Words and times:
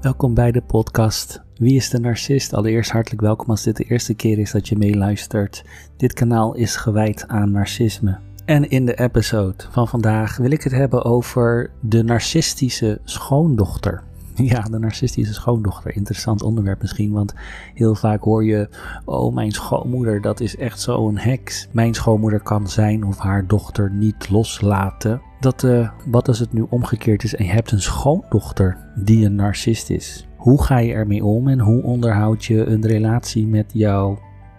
Welkom 0.00 0.34
bij 0.34 0.52
de 0.52 0.62
podcast 0.62 1.42
Wie 1.56 1.74
is 1.74 1.90
de 1.90 1.98
Narcist? 1.98 2.54
Allereerst 2.54 2.90
hartelijk 2.90 3.22
welkom 3.22 3.50
als 3.50 3.62
dit 3.62 3.76
de 3.76 3.84
eerste 3.84 4.14
keer 4.14 4.38
is 4.38 4.50
dat 4.50 4.68
je 4.68 4.76
meeluistert. 4.76 5.64
Dit 5.96 6.12
kanaal 6.12 6.54
is 6.54 6.76
gewijd 6.76 7.24
aan 7.28 7.50
narcisme. 7.50 8.18
En 8.44 8.70
in 8.70 8.86
de 8.86 8.94
episode 8.94 9.64
van 9.70 9.88
vandaag 9.88 10.36
wil 10.36 10.50
ik 10.50 10.62
het 10.62 10.72
hebben 10.72 11.04
over 11.04 11.70
de 11.80 12.02
narcistische 12.02 13.00
schoondochter. 13.04 14.02
Ja, 14.34 14.60
de 14.60 14.78
narcistische 14.78 15.34
schoondochter. 15.34 15.96
Interessant 15.96 16.42
onderwerp 16.42 16.80
misschien, 16.80 17.12
want 17.12 17.34
heel 17.74 17.94
vaak 17.94 18.22
hoor 18.22 18.44
je: 18.44 18.68
Oh, 19.04 19.34
mijn 19.34 19.52
schoonmoeder, 19.52 20.20
dat 20.20 20.40
is 20.40 20.56
echt 20.56 20.80
zo'n 20.80 21.18
heks. 21.18 21.68
Mijn 21.70 21.94
schoonmoeder 21.94 22.40
kan 22.40 22.68
zijn 22.68 23.04
of 23.04 23.18
haar 23.18 23.46
dochter 23.46 23.90
niet 23.90 24.30
loslaten. 24.30 25.20
Dat, 25.40 25.62
uh, 25.62 25.90
wat 26.06 26.28
als 26.28 26.38
het 26.38 26.52
nu 26.52 26.66
omgekeerd 26.68 27.22
is 27.22 27.34
en 27.34 27.44
je 27.44 27.50
hebt 27.50 27.70
een 27.70 27.80
schoondochter 27.80 28.76
die 28.94 29.24
een 29.26 29.34
narcist 29.34 29.90
is? 29.90 30.28
Hoe 30.36 30.62
ga 30.62 30.78
je 30.78 30.92
ermee 30.92 31.24
om 31.24 31.48
en 31.48 31.60
hoe 31.60 31.82
onderhoud 31.82 32.44
je 32.44 32.66
een 32.66 32.86
relatie 32.86 33.46
met 33.46 33.70
jouw 33.72 34.18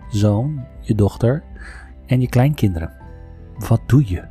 zoon, 0.10 0.66
je 0.80 0.96
dochter 0.96 1.44
en 2.06 2.22
je 2.22 2.30
kleinkinderen? 2.30 2.92
Wat 3.68 3.82
doe 3.86 4.10
je? 4.10 4.24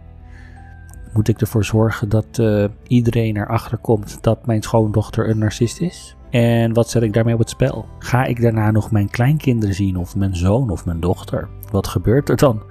Moet 1.13 1.29
ik 1.29 1.41
ervoor 1.41 1.65
zorgen 1.65 2.09
dat 2.09 2.39
uh, 2.41 2.65
iedereen 2.87 3.37
erachter 3.37 3.79
komt 3.79 4.23
dat 4.23 4.47
mijn 4.47 4.63
schoondochter 4.63 5.29
een 5.29 5.39
narcist 5.39 5.81
is? 5.81 6.17
En 6.31 6.73
wat 6.73 6.91
zet 6.91 7.03
ik 7.03 7.13
daarmee 7.13 7.35
op 7.35 7.41
het 7.41 7.51
spel? 7.51 7.87
Ga 7.99 8.25
ik 8.25 8.41
daarna 8.41 8.71
nog 8.71 8.91
mijn 8.91 9.11
kleinkinderen 9.11 9.75
zien 9.75 9.97
of 9.97 10.17
mijn 10.17 10.37
zoon 10.37 10.71
of 10.71 10.85
mijn 10.85 11.01
dochter? 11.01 11.49
Wat 11.71 11.87
gebeurt 11.87 12.29
er 12.29 12.37
dan? 12.37 12.63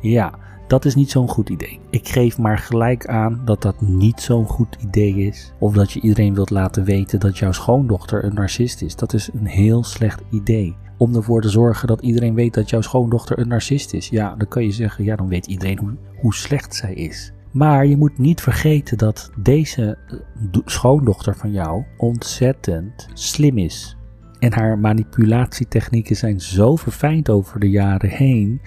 Ja, 0.00 0.32
dat 0.68 0.84
is 0.84 0.94
niet 0.94 1.10
zo'n 1.10 1.28
goed 1.28 1.48
idee. 1.48 1.80
Ik 1.90 2.08
geef 2.08 2.38
maar 2.38 2.58
gelijk 2.58 3.06
aan 3.06 3.40
dat 3.44 3.62
dat 3.62 3.80
niet 3.80 4.20
zo'n 4.20 4.46
goed 4.46 4.76
idee 4.80 5.14
is. 5.14 5.52
Of 5.58 5.74
dat 5.74 5.92
je 5.92 6.00
iedereen 6.00 6.34
wilt 6.34 6.50
laten 6.50 6.84
weten 6.84 7.20
dat 7.20 7.38
jouw 7.38 7.52
schoondochter 7.52 8.24
een 8.24 8.34
narcist 8.34 8.82
is. 8.82 8.96
Dat 8.96 9.12
is 9.12 9.30
een 9.34 9.46
heel 9.46 9.84
slecht 9.84 10.22
idee. 10.30 10.76
Om 10.98 11.14
ervoor 11.14 11.42
te 11.42 11.48
zorgen 11.48 11.88
dat 11.88 12.00
iedereen 12.00 12.34
weet 12.34 12.54
dat 12.54 12.70
jouw 12.70 12.80
schoondochter 12.80 13.38
een 13.38 13.48
narcist 13.48 13.92
is. 13.92 14.08
Ja, 14.08 14.34
dan 14.34 14.48
kan 14.48 14.64
je 14.64 14.72
zeggen, 14.72 15.04
ja, 15.04 15.16
dan 15.16 15.28
weet 15.28 15.46
iedereen 15.46 15.78
hoe, 15.78 15.96
hoe 16.20 16.34
slecht 16.34 16.74
zij 16.74 16.94
is. 16.94 17.32
Maar 17.52 17.86
je 17.86 17.96
moet 17.96 18.18
niet 18.18 18.40
vergeten 18.40 18.98
dat 18.98 19.30
deze 19.36 19.98
eh, 20.06 20.60
schoondochter 20.64 21.36
van 21.36 21.52
jou 21.52 21.84
ontzettend 21.96 23.08
slim 23.12 23.58
is. 23.58 23.97
En 24.38 24.52
haar 24.52 24.78
manipulatietechnieken 24.78 26.16
zijn 26.16 26.40
zo 26.40 26.76
verfijnd 26.76 27.30
over 27.30 27.60
de 27.60 27.70
jaren 27.70 28.10
heen 28.10 28.60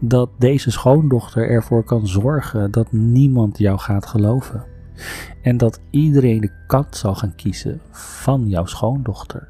dat 0.00 0.30
deze 0.38 0.70
schoondochter 0.70 1.48
ervoor 1.48 1.84
kan 1.84 2.06
zorgen 2.06 2.70
dat 2.70 2.92
niemand 2.92 3.58
jou 3.58 3.78
gaat 3.78 4.06
geloven. 4.06 4.64
En 5.42 5.56
dat 5.56 5.80
iedereen 5.90 6.40
de 6.40 6.50
kant 6.66 6.96
zal 6.96 7.14
gaan 7.14 7.34
kiezen 7.34 7.80
van 7.90 8.48
jouw 8.48 8.66
schoondochter. 8.66 9.48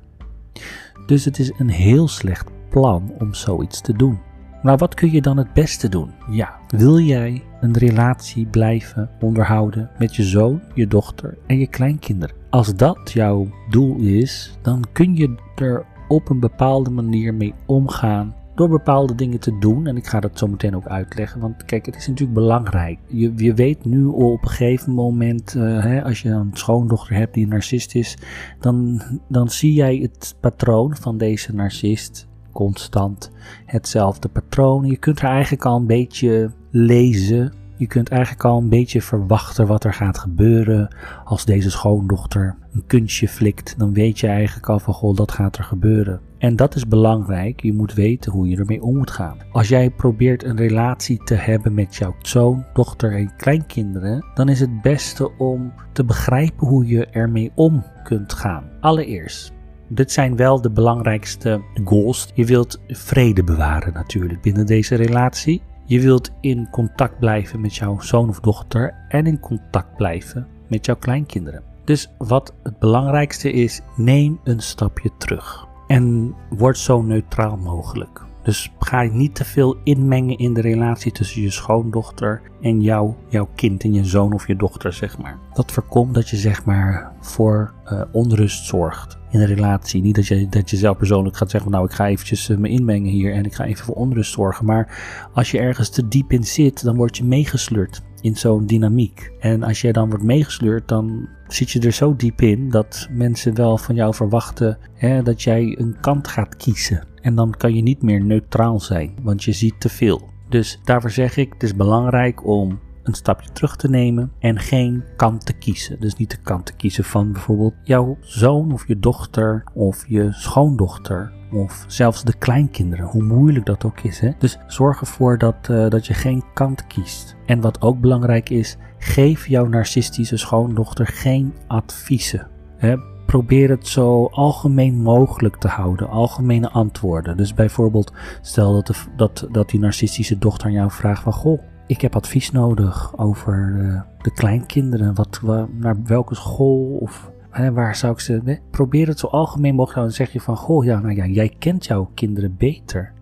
Dus 1.06 1.24
het 1.24 1.38
is 1.38 1.52
een 1.58 1.68
heel 1.68 2.08
slecht 2.08 2.50
plan 2.70 3.12
om 3.18 3.34
zoiets 3.34 3.80
te 3.80 3.92
doen. 3.92 4.18
Maar 4.67 4.77
wat 4.77 4.95
kun 4.95 5.12
je 5.12 5.20
dan 5.20 5.36
het 5.36 5.53
beste 5.53 5.89
doen? 5.89 6.11
Ja, 6.31 6.59
wil 6.69 6.98
jij 6.98 7.42
een 7.61 7.77
relatie 7.77 8.47
blijven 8.47 9.11
onderhouden 9.20 9.91
met 9.98 10.17
je 10.17 10.23
zoon, 10.23 10.61
je 10.75 10.86
dochter 10.86 11.39
en 11.47 11.58
je 11.58 11.67
kleinkinderen? 11.67 12.36
Als 12.50 12.75
dat 12.75 13.12
jouw 13.12 13.48
doel 13.70 13.97
is, 13.97 14.58
dan 14.62 14.84
kun 14.92 15.17
je 15.17 15.34
er 15.55 15.86
op 16.08 16.28
een 16.28 16.41
bepaalde 16.41 16.91
manier 16.91 17.34
mee 17.34 17.55
omgaan 17.67 18.34
door 18.55 18.69
bepaalde 18.69 19.14
dingen 19.14 19.39
te 19.39 19.58
doen. 19.58 19.86
En 19.86 19.97
ik 19.97 20.06
ga 20.06 20.20
dat 20.20 20.39
zo 20.39 20.47
meteen 20.47 20.77
ook 20.77 20.86
uitleggen. 20.86 21.41
Want 21.41 21.64
kijk, 21.64 21.86
het 21.86 21.97
is 21.97 22.06
natuurlijk 22.06 22.39
belangrijk. 22.39 22.98
Je, 23.06 23.33
je 23.36 23.55
weet 23.55 23.84
nu 23.84 24.05
op 24.05 24.42
een 24.42 24.48
gegeven 24.48 24.92
moment, 24.92 25.55
uh, 25.55 25.83
hè, 25.83 26.05
als 26.05 26.23
je 26.23 26.28
een 26.28 26.51
schoondochter 26.53 27.17
hebt 27.17 27.34
die 27.34 27.45
een 27.45 27.51
narcist 27.51 27.95
is, 27.95 28.17
dan, 28.61 29.03
dan 29.28 29.51
zie 29.51 29.73
jij 29.73 29.97
het 29.97 30.36
patroon 30.41 30.97
van 30.97 31.19
deze 31.19 31.55
narcist 31.55 32.28
constant 32.56 33.30
hetzelfde 33.67 34.28
patroon. 34.28 34.84
Je 34.84 34.96
kunt 34.96 35.20
er 35.20 35.28
eigenlijk 35.28 35.64
al 35.64 35.77
een 35.77 35.86
beetje 35.86 36.50
lezen. 36.70 37.52
Je 37.77 37.86
kunt 37.86 38.08
eigenlijk 38.08 38.44
al 38.44 38.58
een 38.58 38.68
beetje 38.68 39.02
verwachten 39.02 39.67
wat 39.67 39.84
er 39.84 39.94
gaat 39.94 40.18
gebeuren 40.18 40.95
als 41.24 41.45
deze 41.45 41.70
schoondochter 41.70 42.56
een 42.72 42.86
kunstje 42.86 43.28
flikt. 43.28 43.78
Dan 43.78 43.92
weet 43.92 44.20
je 44.20 44.27
eigenlijk 44.27 44.68
al 44.68 44.78
van 44.78 44.95
goh, 44.95 45.16
dat 45.16 45.33
gaat 45.33 45.58
er 45.58 45.64
gebeuren. 45.64 46.20
En 46.39 46.56
dat 46.56 46.74
is 46.74 46.89
belangrijk. 46.89 47.62
Je 47.62 47.72
moet 47.72 47.95
weten 47.95 48.33
hoe 48.33 48.48
je 48.48 48.56
ermee 48.56 48.83
om 48.83 48.96
moet 48.96 49.11
gaan. 49.11 49.36
Als 49.52 49.68
jij 49.68 49.90
probeert 49.90 50.45
een 50.45 50.56
relatie 50.56 51.24
te 51.24 51.34
hebben 51.34 51.74
met 51.74 51.96
jouw 51.96 52.14
zoon, 52.22 52.64
dochter 52.72 53.12
en 53.16 53.36
kleinkinderen, 53.36 54.24
dan 54.34 54.48
is 54.48 54.61
het 54.61 54.83
beste 54.83 55.36
om 55.39 55.72
te 55.92 56.05
begrijpen 56.05 56.66
hoe 56.66 56.86
je 56.86 57.06
ermee 57.06 57.52
om 57.55 57.84
kunt 58.05 58.33
gaan. 58.33 58.64
Allereerst, 58.80 59.52
dit 59.89 60.13
zijn 60.13 60.36
wel 60.36 60.61
de 60.61 60.70
belangrijkste 60.70 61.61
goals. 61.85 62.30
Je 62.35 62.45
wilt 62.45 62.80
vrede 62.89 63.45
bewaren 63.45 63.92
natuurlijk 63.92 64.41
binnen 64.41 64.67
deze 64.67 64.95
relatie. 64.95 65.63
Je 65.85 66.01
wilt 66.01 66.30
in 66.41 66.69
contact 66.70 67.19
blijven 67.19 67.61
met 67.61 67.77
jouw 67.77 68.01
zoon 68.01 68.29
of 68.29 68.41
dochter 68.41 68.95
en 69.08 69.27
in 69.27 69.41
contact 69.41 69.96
blijven 69.96 70.46
met 70.67 70.86
jouw 70.86 70.96
kleinkinderen. 70.96 71.63
Dus 71.85 72.11
wat 72.19 72.55
het 72.63 72.79
belangrijkste 72.79 73.52
is, 73.52 73.80
neem 73.96 74.41
een 74.45 74.61
stapje 74.61 75.11
terug 75.19 75.67
en 75.86 76.35
word 76.48 76.79
zo 76.79 77.02
neutraal 77.02 77.57
mogelijk. 77.57 78.25
Dus 78.42 78.73
ga 78.79 79.02
niet 79.02 79.35
te 79.35 79.45
veel 79.45 79.77
inmengen 79.85 80.39
in 80.39 80.55
de 80.55 80.61
relatie 80.61 81.13
tussen 81.13 81.42
je 81.42 81.51
schoondochter 81.51 82.42
en 82.61 82.83
jou, 82.83 83.13
jouw 83.29 83.48
kind 83.55 83.83
en 83.83 83.95
je 83.95 84.05
zoon 84.05 84.33
of 84.33 84.46
je 84.46 84.57
dochter, 84.57 84.92
zeg 84.92 85.19
maar. 85.19 85.39
Dat 85.55 85.73
voorkomt 85.73 86.14
dat 86.14 86.29
je 86.29 86.36
zeg 86.36 86.64
maar 86.64 87.13
voor 87.20 87.73
uh, 87.92 88.02
onrust 88.13 88.64
zorgt 88.64 89.19
in 89.36 89.42
een 89.42 89.55
relatie. 89.55 90.02
Niet 90.02 90.14
dat 90.14 90.27
je, 90.27 90.48
dat 90.48 90.70
je 90.70 90.77
zelf 90.77 90.97
persoonlijk 90.97 91.36
gaat 91.36 91.51
zeggen, 91.51 91.70
nou 91.70 91.85
ik 91.85 91.92
ga 91.92 92.08
eventjes 92.08 92.48
uh, 92.48 92.57
me 92.57 92.69
inmengen 92.69 93.11
hier 93.11 93.33
en 93.33 93.45
ik 93.45 93.55
ga 93.55 93.64
even 93.64 93.85
voor 93.85 93.95
onrust 93.95 94.33
zorgen. 94.33 94.64
Maar 94.64 94.98
als 95.33 95.51
je 95.51 95.58
ergens 95.58 95.89
te 95.89 96.08
diep 96.08 96.33
in 96.33 96.45
zit, 96.45 96.85
dan 96.85 96.97
word 96.97 97.17
je 97.17 97.24
meegesleurd 97.24 98.02
in 98.20 98.36
zo'n 98.36 98.67
dynamiek. 98.67 99.33
En 99.41 99.63
als 99.63 99.80
jij 99.80 99.92
dan 99.92 100.08
wordt 100.08 100.25
meegesleurd, 100.25 100.89
dan 100.89 101.29
zit 101.48 101.70
je 101.70 101.80
er 101.80 101.92
zo 101.92 102.17
diep 102.17 102.41
in 102.41 102.70
dat 102.70 103.08
mensen 103.11 103.55
wel 103.55 103.79
van 103.79 103.95
jou 103.95 104.14
verwachten 104.14 104.79
hè, 104.95 105.23
dat 105.23 105.42
jij 105.42 105.77
een 105.79 105.96
kant 106.01 106.29
gaat 106.29 106.57
kiezen. 106.57 107.07
En 107.20 107.35
dan 107.35 107.55
kan 107.57 107.75
je 107.75 107.83
niet 107.83 108.02
meer 108.02 108.25
neutraal 108.25 108.80
zijn, 108.80 109.14
want 109.23 109.45
je 109.45 109.52
ziet 109.52 109.80
te 109.80 109.89
veel. 109.89 110.29
Dus 110.48 110.80
daarvoor 110.85 111.11
zeg 111.11 111.36
ik, 111.36 111.52
het 111.52 111.63
is 111.63 111.75
belangrijk 111.75 112.46
om 112.46 112.79
een 113.06 113.14
stapje 113.14 113.52
terug 113.52 113.77
te 113.77 113.89
nemen 113.89 114.33
en 114.39 114.58
geen 114.58 115.05
kant 115.17 115.46
te 115.46 115.52
kiezen. 115.52 116.00
Dus 116.00 116.17
niet 116.17 116.30
de 116.30 116.36
kant 116.42 116.67
te 116.67 116.72
kiezen 116.72 117.05
van 117.05 117.33
bijvoorbeeld 117.33 117.74
jouw 117.83 118.17
zoon 118.20 118.72
of 118.72 118.89
je 118.89 118.98
dochter 118.98 119.64
of 119.74 120.05
je 120.08 120.33
schoondochter 120.33 121.33
of 121.52 121.84
zelfs 121.86 122.24
de 122.24 122.36
kleinkinderen, 122.39 123.06
hoe 123.06 123.22
moeilijk 123.22 123.66
dat 123.66 123.84
ook 123.84 124.00
is. 124.00 124.20
Hè? 124.20 124.30
Dus 124.39 124.58
zorg 124.66 125.00
ervoor 125.00 125.39
dat, 125.39 125.68
uh, 125.70 125.89
dat 125.89 126.06
je 126.06 126.14
geen 126.14 126.45
kant 126.55 126.86
kiest. 126.86 127.36
En 127.46 127.61
wat 127.61 127.83
ook 127.83 128.00
belangrijk 128.00 128.50
is, 128.50 128.76
geef 128.99 129.46
jouw 129.46 129.66
narcistische 129.66 130.37
schoondochter 130.37 131.06
geen 131.06 131.55
adviezen. 131.66 132.49
Hè? 132.76 132.96
Probeer 133.26 133.70
het 133.70 133.87
zo 133.87 134.26
algemeen 134.26 135.02
mogelijk 135.02 135.56
te 135.56 135.69
houden, 135.69 136.08
algemene 136.08 136.70
antwoorden. 136.70 137.37
Dus 137.37 137.55
bijvoorbeeld, 137.55 138.12
stel 138.40 138.72
dat, 138.72 138.87
de, 138.87 138.94
dat, 139.16 139.46
dat 139.50 139.70
die 139.70 139.81
narcistische 139.81 140.38
dochter 140.38 140.66
aan 140.66 140.72
jou 140.72 140.90
vraagt 140.90 141.22
van, 141.22 141.32
goh, 141.32 141.62
ik 141.87 142.00
heb 142.00 142.17
advies 142.17 142.50
nodig 142.50 143.19
over 143.19 143.75
uh, 143.79 144.00
de 144.23 144.32
kleinkinderen. 144.32 145.14
Wat, 145.14 145.41
naar 145.73 145.97
welke 146.05 146.35
school 146.35 146.97
of 147.00 147.31
hè, 147.50 147.73
waar 147.73 147.97
zou 147.97 148.12
ik 148.12 148.20
ze. 148.20 148.41
Hè? 148.44 148.55
Probeer 148.70 149.06
het 149.06 149.19
zo 149.19 149.26
algemeen 149.26 149.75
mogelijk. 149.75 150.00
Dan 150.00 150.11
zeg 150.11 150.32
je 150.32 150.41
van: 150.41 150.56
Goh, 150.56 150.85
ja, 150.85 151.00
nou 151.00 151.14
ja, 151.14 151.26
jij 151.26 151.49
kent 151.58 151.87
jouw 151.87 152.11
kinderen 152.14 152.56
beter. 152.56 153.12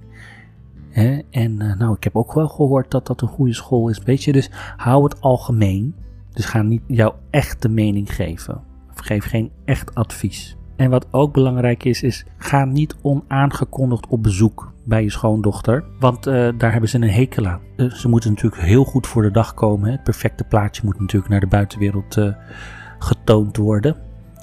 Hè? 0.91 1.21
En 1.31 1.63
uh, 1.63 1.77
nou, 1.77 1.95
ik 1.95 2.05
heb 2.05 2.17
ook 2.17 2.33
wel 2.33 2.49
gehoord 2.49 2.91
dat 2.91 3.07
dat 3.07 3.21
een 3.21 3.29
goede 3.29 3.55
school 3.55 3.89
is. 3.89 3.99
Weet 3.99 4.25
je, 4.25 4.33
dus 4.33 4.51
hou 4.77 5.05
het 5.05 5.21
algemeen. 5.21 5.95
Dus 6.33 6.45
ga 6.45 6.63
niet 6.63 6.83
jouw 6.87 7.15
echte 7.31 7.69
mening 7.69 8.15
geven. 8.15 8.61
Geef 8.95 9.25
geen 9.25 9.51
echt 9.65 9.95
advies. 9.95 10.57
En 10.77 10.91
wat 10.91 11.07
ook 11.11 11.33
belangrijk 11.33 11.85
is, 11.85 12.03
is 12.03 12.25
ga 12.37 12.65
niet 12.65 12.97
onaangekondigd 13.03 14.07
op 14.07 14.23
bezoek 14.23 14.74
bij 14.85 15.03
je 15.03 15.11
schoondochter. 15.11 15.85
Want 15.99 16.27
uh, 16.27 16.49
daar 16.59 16.73
hebben 16.73 16.91
ze 16.91 16.97
een 16.97 17.11
hekel 17.11 17.47
aan. 17.47 17.61
Uh, 17.77 17.93
ze 17.93 18.09
moeten 18.09 18.31
natuurlijk 18.31 18.63
heel 18.63 18.85
goed 18.85 19.07
voor 19.07 19.23
de 19.23 19.31
dag 19.31 19.55
komen. 19.55 19.87
Hè. 19.87 19.93
Het 19.93 20.03
perfecte 20.03 20.45
plaatje 20.45 20.83
moet 20.85 21.01
natuurlijk 21.01 21.31
naar 21.31 21.41
de 21.41 21.47
buitenwereld 21.47 22.17
uh, 22.17 22.35
getoond 22.99 23.57
worden. 23.57 23.97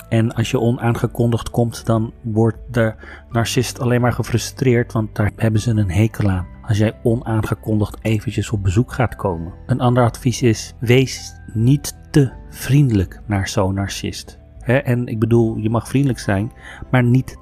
En 0.10 0.34
als 0.34 0.52
je 0.52 0.60
onaangekondigd 0.60 1.50
komt, 1.50 1.86
dan 1.86 2.14
wordt 2.22 2.58
de 2.72 2.94
narcist 3.30 3.80
alleen 3.80 4.02
maar 4.02 4.14
gefrustreerd, 4.14 4.94
want 4.94 5.16
daar 5.16 5.32
hebben 5.36 5.62
ze 5.62 5.70
een 5.70 5.92
hekel 5.92 6.30
aan. 6.30 6.48
Als 6.62 6.78
jij 6.78 7.00
onaangekondigd 7.04 7.98
eventjes 8.02 8.50
op 8.52 8.64
bezoek 8.64 8.92
gaat 8.92 9.16
komen. 9.16 9.54
Een 9.66 9.80
ander 9.80 10.04
advies 10.04 10.42
is: 10.42 10.74
wees 10.80 11.34
niet 11.54 11.98
te 12.12 12.32
vriendelijk 12.50 13.22
naar 13.26 13.48
zo'n 13.48 13.74
narcist. 13.74 14.40
en 14.62 15.08
ik 15.08 15.20
bedoel, 15.20 15.56
je 15.56 15.70
mag 15.70 15.88
vriendelijk 15.88 16.20
zijn, 16.20 16.52
maar 16.92 17.04
niet 17.04 17.38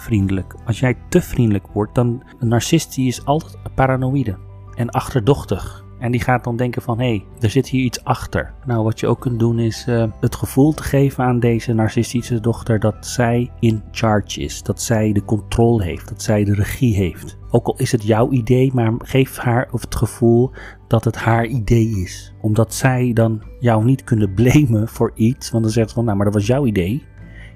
vriendelijk. 0.00 0.54
Als 0.66 0.80
jij 0.80 0.96
te 1.08 1.20
vriendelijk 1.20 1.66
wordt, 1.66 1.94
dan 1.94 2.22
een 2.38 2.48
narcist 2.48 2.94
die 2.94 3.08
is 3.08 3.24
altijd 3.24 3.56
paranoïde 3.74 4.38
en 4.74 4.90
achterdochtig. 4.90 5.86
En 5.98 6.10
die 6.10 6.20
gaat 6.20 6.44
dan 6.44 6.56
denken 6.56 6.82
van, 6.82 6.98
hé, 6.98 7.06
hey, 7.06 7.24
er 7.40 7.50
zit 7.50 7.68
hier 7.68 7.84
iets 7.84 8.04
achter. 8.04 8.54
Nou, 8.66 8.84
wat 8.84 9.00
je 9.00 9.06
ook 9.06 9.20
kunt 9.20 9.38
doen 9.38 9.58
is 9.58 9.86
uh, 9.88 10.04
het 10.20 10.36
gevoel 10.36 10.72
te 10.72 10.82
geven 10.82 11.24
aan 11.24 11.40
deze 11.40 11.72
narcistische 11.72 12.40
dochter 12.40 12.80
dat 12.80 13.06
zij 13.06 13.50
in 13.60 13.82
charge 13.90 14.40
is. 14.40 14.62
Dat 14.62 14.82
zij 14.82 15.12
de 15.12 15.24
controle 15.24 15.84
heeft, 15.84 16.08
dat 16.08 16.22
zij 16.22 16.44
de 16.44 16.54
regie 16.54 16.94
heeft. 16.94 17.38
Ook 17.50 17.66
al 17.66 17.76
is 17.76 17.92
het 17.92 18.02
jouw 18.02 18.30
idee, 18.30 18.70
maar 18.74 18.92
geef 18.98 19.36
haar 19.36 19.68
het 19.70 19.94
gevoel 19.94 20.50
dat 20.88 21.04
het 21.04 21.16
haar 21.16 21.46
idee 21.46 21.88
is. 21.88 22.34
Omdat 22.40 22.74
zij 22.74 23.12
dan 23.12 23.42
jou 23.60 23.84
niet 23.84 24.04
kunnen 24.04 24.34
blamen 24.34 24.88
voor 24.88 25.12
iets. 25.14 25.50
Want 25.50 25.62
dan 25.62 25.72
zegt 25.72 25.88
ze 25.88 25.94
van, 25.94 26.04
nou, 26.04 26.16
maar 26.16 26.26
dat 26.26 26.34
was 26.34 26.46
jouw 26.46 26.66
idee. 26.66 27.02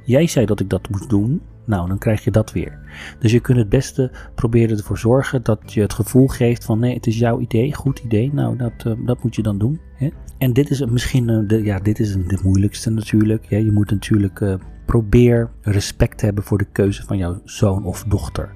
Jij 0.05 0.27
zei 0.27 0.47
dat 0.47 0.61
ik 0.61 0.71
dat 0.71 0.89
moest 0.91 1.11
doen. 1.11 1.43
Nou, 1.65 1.89
dan 1.89 1.99
krijg 1.99 2.25
je 2.25 2.31
dat 2.31 2.53
weer. 2.53 2.79
Dus 3.19 3.33
je 3.33 3.41
kunt 3.41 3.59
het 3.59 3.69
beste 3.69 4.11
proberen 4.35 4.77
ervoor 4.77 4.99
zorgen 4.99 5.43
dat 5.43 5.73
je 5.73 5.81
het 5.81 5.93
gevoel 5.93 6.29
geeft 6.29 6.65
van 6.65 6.79
nee, 6.79 6.95
het 6.95 7.07
is 7.07 7.19
jouw 7.19 7.41
idee, 7.41 7.75
goed 7.75 7.99
idee. 7.99 8.33
Nou, 8.33 8.57
dat, 8.57 8.73
uh, 8.87 8.93
dat 9.07 9.23
moet 9.23 9.35
je 9.35 9.43
dan 9.43 9.59
doen. 9.59 9.81
Hè? 9.95 10.09
En 10.39 10.53
dit 10.53 10.71
is 10.71 10.85
misschien, 10.85 11.29
uh, 11.29 11.49
de, 11.49 11.63
ja, 11.63 11.79
dit 11.79 11.99
is 11.99 12.13
de 12.13 12.39
moeilijkste 12.43 12.91
natuurlijk. 12.91 13.45
Je 13.49 13.73
moet 13.73 13.91
natuurlijk 13.91 14.41
uh, 14.41 14.55
probeer 14.87 15.51
respect 15.61 16.19
te 16.19 16.25
hebben 16.25 16.45
voor 16.45 16.59
de 16.59 16.69
keuze 16.73 17.03
van 17.03 17.17
jouw 17.17 17.41
zoon 17.45 17.85
of 17.85 18.05
dochter. 18.05 18.53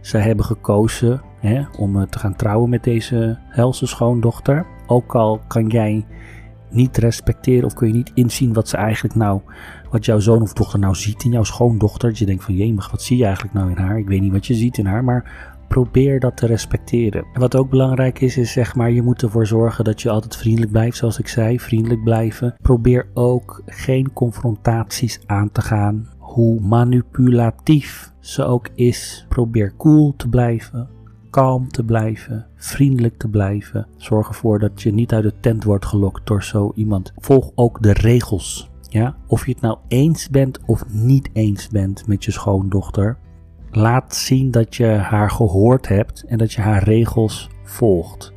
Zij 0.00 0.20
hebben 0.20 0.44
gekozen 0.44 1.22
hè, 1.40 1.62
om 1.78 2.08
te 2.08 2.18
gaan 2.18 2.36
trouwen 2.36 2.70
met 2.70 2.84
deze 2.84 3.38
helse 3.48 3.86
schoondochter. 3.86 4.66
Ook 4.86 5.14
al 5.14 5.40
kan 5.48 5.66
jij 5.66 6.06
niet 6.70 6.96
respecteren 6.96 7.64
of 7.64 7.74
kun 7.74 7.86
je 7.86 7.94
niet 7.94 8.10
inzien 8.14 8.52
wat 8.52 8.68
ze 8.68 8.76
eigenlijk 8.76 9.14
nou, 9.14 9.40
wat 9.90 10.04
jouw 10.04 10.18
zoon 10.18 10.42
of 10.42 10.52
dochter 10.52 10.78
nou 10.78 10.94
ziet 10.94 11.24
in 11.24 11.30
jouw 11.30 11.42
schoondochter. 11.42 12.08
Dat 12.08 12.18
je 12.18 12.26
denkt 12.26 12.44
van 12.44 12.54
jemig, 12.54 12.90
wat 12.90 13.02
zie 13.02 13.16
je 13.16 13.24
eigenlijk 13.24 13.54
nou 13.54 13.70
in 13.70 13.76
haar? 13.76 13.98
Ik 13.98 14.08
weet 14.08 14.20
niet 14.20 14.32
wat 14.32 14.46
je 14.46 14.54
ziet 14.54 14.78
in 14.78 14.86
haar, 14.86 15.04
maar 15.04 15.50
probeer 15.68 16.20
dat 16.20 16.36
te 16.36 16.46
respecteren. 16.46 17.24
En 17.32 17.40
wat 17.40 17.56
ook 17.56 17.70
belangrijk 17.70 18.20
is, 18.20 18.36
is 18.36 18.52
zeg 18.52 18.74
maar, 18.74 18.90
je 18.90 19.02
moet 19.02 19.22
ervoor 19.22 19.46
zorgen 19.46 19.84
dat 19.84 20.02
je 20.02 20.10
altijd 20.10 20.36
vriendelijk 20.36 20.72
blijft, 20.72 20.96
zoals 20.96 21.18
ik 21.18 21.28
zei, 21.28 21.60
vriendelijk 21.60 22.04
blijven. 22.04 22.54
Probeer 22.62 23.08
ook 23.14 23.62
geen 23.66 24.12
confrontaties 24.12 25.20
aan 25.26 25.52
te 25.52 25.60
gaan, 25.60 26.08
hoe 26.18 26.60
manipulatief 26.60 28.12
ze 28.20 28.44
ook 28.44 28.68
is. 28.74 29.26
Probeer 29.28 29.76
cool 29.76 30.14
te 30.16 30.28
blijven 30.28 30.98
kalm 31.30 31.68
te 31.68 31.84
blijven, 31.84 32.46
vriendelijk 32.56 33.16
te 33.18 33.28
blijven. 33.28 33.86
Zorg 33.96 34.28
ervoor 34.28 34.58
dat 34.58 34.82
je 34.82 34.92
niet 34.92 35.12
uit 35.12 35.22
de 35.22 35.32
tent 35.40 35.64
wordt 35.64 35.86
gelokt 35.86 36.26
door 36.26 36.42
zo 36.42 36.72
iemand. 36.74 37.12
Volg 37.16 37.50
ook 37.54 37.82
de 37.82 37.92
regels. 37.92 38.70
Ja? 38.88 39.16
Of 39.26 39.46
je 39.46 39.52
het 39.52 39.60
nou 39.60 39.78
eens 39.88 40.28
bent 40.28 40.58
of 40.66 40.84
niet 40.88 41.30
eens 41.32 41.68
bent 41.68 42.06
met 42.06 42.24
je 42.24 42.30
schoondochter. 42.30 43.18
Laat 43.70 44.14
zien 44.14 44.50
dat 44.50 44.76
je 44.76 44.86
haar 44.86 45.30
gehoord 45.30 45.88
hebt 45.88 46.24
en 46.24 46.38
dat 46.38 46.52
je 46.52 46.60
haar 46.60 46.82
regels 46.82 47.50
volgt. 47.62 48.32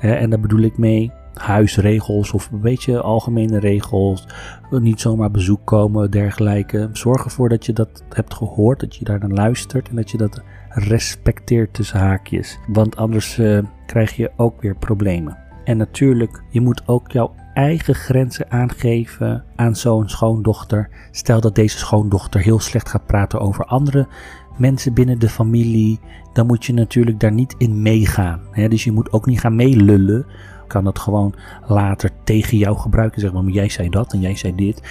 en 0.00 0.30
daar 0.30 0.40
bedoel 0.40 0.60
ik 0.60 0.78
mee 0.78 1.12
huisregels 1.34 2.32
of 2.32 2.50
een 2.50 2.60
beetje 2.60 3.00
algemene 3.00 3.58
regels. 3.58 4.26
Niet 4.70 5.00
zomaar 5.00 5.30
bezoek 5.30 5.60
komen, 5.64 6.10
dergelijke. 6.10 6.88
Zorg 6.92 7.24
ervoor 7.24 7.48
dat 7.48 7.66
je 7.66 7.72
dat 7.72 8.04
hebt 8.08 8.34
gehoord, 8.34 8.80
dat 8.80 8.96
je 8.96 9.04
daar 9.04 9.18
naar 9.18 9.30
luistert 9.30 9.88
en 9.88 9.96
dat 9.96 10.10
je 10.10 10.16
dat 10.16 10.42
respecteert 10.68 11.74
tussen 11.74 11.98
haakjes. 11.98 12.58
Want 12.68 12.96
anders 12.96 13.38
uh, 13.38 13.58
krijg 13.86 14.16
je 14.16 14.30
ook 14.36 14.62
weer 14.62 14.76
problemen. 14.76 15.38
En 15.64 15.76
natuurlijk, 15.76 16.42
je 16.48 16.60
moet 16.60 16.82
ook 16.86 17.12
jouw 17.12 17.34
eigen 17.54 17.94
grenzen 17.94 18.50
aangeven 18.50 19.44
aan 19.56 19.76
zo'n 19.76 20.08
schoondochter. 20.08 20.88
Stel 21.10 21.40
dat 21.40 21.54
deze 21.54 21.78
schoondochter 21.78 22.40
heel 22.40 22.60
slecht 22.60 22.88
gaat 22.88 23.06
praten 23.06 23.40
over 23.40 23.64
andere 23.64 24.08
mensen 24.56 24.94
binnen 24.94 25.18
de 25.18 25.28
familie, 25.28 26.00
dan 26.32 26.46
moet 26.46 26.64
je 26.64 26.72
natuurlijk 26.72 27.20
daar 27.20 27.32
niet 27.32 27.54
in 27.58 27.82
meegaan. 27.82 28.40
Dus 28.68 28.84
je 28.84 28.92
moet 28.92 29.12
ook 29.12 29.26
niet 29.26 29.40
gaan 29.40 29.56
meelullen 29.56 30.26
kan 30.72 30.84
dat 30.84 30.98
gewoon 30.98 31.34
later 31.66 32.10
tegen 32.24 32.58
jou 32.58 32.76
gebruiken. 32.76 33.20
Zeg 33.20 33.32
maar, 33.32 33.44
maar 33.44 33.52
jij 33.52 33.68
zei 33.68 33.88
dat 33.88 34.12
en 34.12 34.20
jij 34.20 34.36
zei 34.36 34.54
dit. 34.54 34.82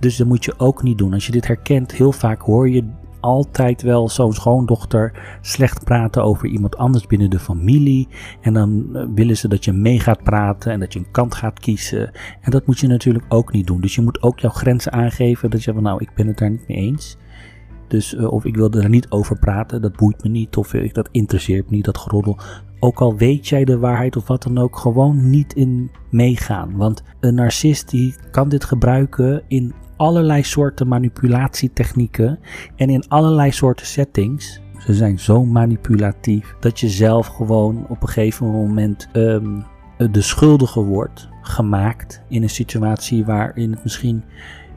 Dus 0.00 0.16
dat 0.16 0.26
moet 0.26 0.44
je 0.44 0.58
ook 0.58 0.82
niet 0.82 0.98
doen. 0.98 1.12
Als 1.12 1.26
je 1.26 1.32
dit 1.32 1.46
herkent, 1.46 1.92
heel 1.92 2.12
vaak 2.12 2.40
hoor 2.40 2.70
je 2.70 2.84
altijd 3.20 3.82
wel 3.82 4.08
zo'n 4.08 4.32
schoondochter 4.32 5.38
slecht 5.40 5.84
praten 5.84 6.24
over 6.24 6.48
iemand 6.48 6.76
anders 6.76 7.06
binnen 7.06 7.30
de 7.30 7.38
familie. 7.38 8.08
En 8.40 8.52
dan 8.52 8.88
eh, 8.92 9.04
willen 9.14 9.36
ze 9.36 9.48
dat 9.48 9.64
je 9.64 9.72
mee 9.72 10.00
gaat 10.00 10.22
praten 10.22 10.72
en 10.72 10.80
dat 10.80 10.92
je 10.92 10.98
een 10.98 11.10
kant 11.10 11.34
gaat 11.34 11.60
kiezen. 11.60 12.10
En 12.40 12.50
dat 12.50 12.66
moet 12.66 12.78
je 12.78 12.86
natuurlijk 12.86 13.24
ook 13.28 13.52
niet 13.52 13.66
doen. 13.66 13.80
Dus 13.80 13.94
je 13.94 14.02
moet 14.02 14.22
ook 14.22 14.40
jouw 14.40 14.50
grenzen 14.50 14.92
aangeven. 14.92 15.50
Dat 15.50 15.64
je 15.64 15.72
van 15.72 15.82
nou, 15.82 16.02
ik 16.02 16.14
ben 16.14 16.26
het 16.26 16.38
daar 16.38 16.50
niet 16.50 16.68
mee 16.68 16.76
eens. 16.76 17.16
Dus 17.90 18.14
uh, 18.14 18.32
of 18.32 18.44
ik 18.44 18.56
wil 18.56 18.70
er 18.70 18.88
niet 18.88 19.10
over 19.10 19.38
praten, 19.38 19.82
dat 19.82 19.96
boeit 19.96 20.22
me 20.22 20.28
niet. 20.28 20.56
Of 20.56 20.72
uh, 20.72 20.92
dat 20.92 21.08
interesseert 21.10 21.70
me 21.70 21.76
niet, 21.76 21.84
dat 21.84 21.98
geroddel. 21.98 22.38
Ook 22.78 23.00
al 23.00 23.16
weet 23.16 23.48
jij 23.48 23.64
de 23.64 23.78
waarheid 23.78 24.16
of 24.16 24.26
wat 24.26 24.42
dan 24.42 24.58
ook, 24.58 24.78
gewoon 24.78 25.30
niet 25.30 25.54
in 25.54 25.90
meegaan. 26.10 26.76
Want 26.76 27.02
een 27.20 27.34
narcist 27.34 27.90
die 27.90 28.14
kan 28.30 28.48
dit 28.48 28.64
gebruiken 28.64 29.42
in 29.48 29.74
allerlei 29.96 30.42
soorten 30.42 30.88
manipulatietechnieken 30.88 32.38
en 32.76 32.90
in 32.90 33.08
allerlei 33.08 33.50
soorten 33.50 33.86
settings. 33.86 34.60
Ze 34.78 34.94
zijn 34.94 35.18
zo 35.18 35.44
manipulatief 35.44 36.54
dat 36.60 36.80
je 36.80 36.88
zelf 36.88 37.26
gewoon 37.26 37.86
op 37.88 38.02
een 38.02 38.08
gegeven 38.08 38.46
moment 38.46 39.08
um, 39.12 39.64
de 39.96 40.20
schuldige 40.20 40.82
wordt 40.82 41.28
gemaakt 41.42 42.22
in 42.28 42.42
een 42.42 42.50
situatie 42.50 43.24
waarin 43.24 43.70
het 43.70 43.82
misschien 43.82 44.24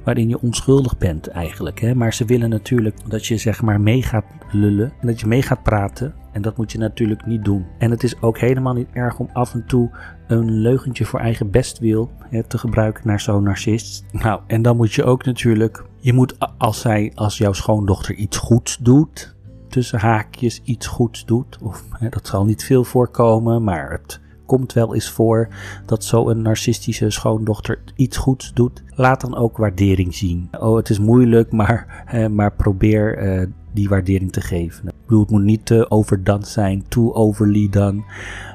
waarin 0.03 0.29
je 0.29 0.41
onschuldig 0.41 0.97
bent 0.97 1.27
eigenlijk. 1.27 1.79
Hè? 1.79 1.95
Maar 1.95 2.13
ze 2.13 2.25
willen 2.25 2.49
natuurlijk 2.49 2.95
dat 3.07 3.25
je 3.25 3.37
zeg 3.37 3.61
maar 3.61 3.81
mee 3.81 4.01
gaat 4.01 4.25
lullen 4.51 4.93
en 4.99 5.07
dat 5.07 5.19
je 5.19 5.27
mee 5.27 5.41
gaat 5.41 5.63
praten. 5.63 6.13
En 6.31 6.41
dat 6.41 6.57
moet 6.57 6.71
je 6.71 6.77
natuurlijk 6.77 7.25
niet 7.25 7.43
doen. 7.43 7.65
En 7.77 7.91
het 7.91 8.03
is 8.03 8.21
ook 8.21 8.37
helemaal 8.37 8.73
niet 8.73 8.87
erg 8.93 9.19
om 9.19 9.29
af 9.33 9.53
en 9.53 9.65
toe 9.65 9.91
een 10.27 10.51
leugentje 10.51 11.05
voor 11.05 11.19
eigen 11.19 11.51
bestwil 11.51 12.11
hè, 12.29 12.43
te 12.43 12.57
gebruiken 12.57 13.07
naar 13.07 13.19
zo'n 13.19 13.43
narcist. 13.43 14.05
Nou, 14.11 14.41
en 14.47 14.61
dan 14.61 14.75
moet 14.77 14.93
je 14.93 15.03
ook 15.03 15.25
natuurlijk, 15.25 15.83
je 15.99 16.13
moet 16.13 16.35
als 16.57 16.81
zij, 16.81 17.11
als 17.15 17.37
jouw 17.37 17.53
schoondochter 17.53 18.15
iets 18.15 18.37
goeds 18.37 18.77
doet, 18.77 19.35
tussen 19.69 19.99
haakjes 19.99 20.61
iets 20.63 20.87
goeds 20.87 21.25
doet, 21.25 21.57
of 21.61 21.83
hè, 21.89 22.09
dat 22.09 22.27
zal 22.27 22.45
niet 22.45 22.63
veel 22.63 22.83
voorkomen, 22.83 23.63
maar 23.63 23.91
het 23.91 24.21
komt 24.45 24.73
wel 24.73 24.93
eens 24.93 25.09
voor 25.09 25.47
dat 25.85 26.03
zo'n 26.03 26.41
narcistische 26.41 27.09
schoondochter 27.09 27.79
iets 27.95 28.17
goeds 28.17 28.53
doet. 28.53 28.83
Laat 28.95 29.21
dan 29.21 29.35
ook 29.35 29.57
waardering 29.57 30.15
zien. 30.15 30.49
Oh, 30.59 30.75
het 30.75 30.89
is 30.89 30.99
moeilijk, 30.99 31.51
maar, 31.51 32.05
maar 32.31 32.51
probeer 32.51 33.23
uh, 33.23 33.47
die 33.73 33.89
waardering 33.89 34.31
te 34.31 34.41
geven. 34.41 34.87
Ik 34.87 34.93
bedoel, 35.05 35.21
het 35.21 35.29
moet 35.29 35.43
niet 35.43 35.65
te 35.65 35.91
overdone 35.91 36.45
zijn, 36.45 36.83
too 36.87 37.13
overly. 37.13 37.69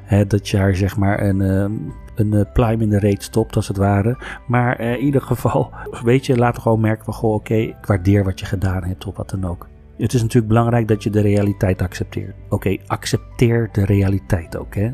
Hè, 0.02 0.26
dat 0.26 0.48
je 0.48 0.56
haar 0.56 0.74
zeg 0.74 0.96
maar 0.96 1.22
een, 1.22 1.40
uh, 1.40 1.78
een 2.14 2.32
uh, 2.32 2.40
pluim 2.52 2.80
in 2.80 2.88
de 2.88 2.98
reet 2.98 3.22
stopt, 3.22 3.56
als 3.56 3.68
het 3.68 3.76
ware. 3.76 4.18
Maar 4.46 4.80
in 4.80 4.98
ieder 4.98 5.22
geval, 5.22 5.70
weet 6.04 6.26
je, 6.26 6.36
laat 6.36 6.58
gewoon 6.58 6.80
merken 6.80 7.04
van, 7.04 7.14
goh, 7.14 7.34
oké, 7.34 7.54
ik 7.54 7.86
waardeer 7.86 8.24
wat 8.24 8.40
je 8.40 8.46
gedaan 8.46 8.84
hebt 8.84 9.06
of 9.06 9.16
wat 9.16 9.30
dan 9.30 9.44
ook. 9.44 9.68
Het 9.96 10.14
is 10.14 10.22
natuurlijk 10.22 10.48
belangrijk 10.48 10.88
dat 10.88 11.02
je 11.02 11.10
de 11.10 11.20
realiteit 11.20 11.82
accepteert. 11.82 12.34
Oké, 12.48 12.76
accepteer 12.86 13.68
de 13.72 13.84
realiteit 13.84 14.56
ook, 14.56 14.74
hè 14.74 14.90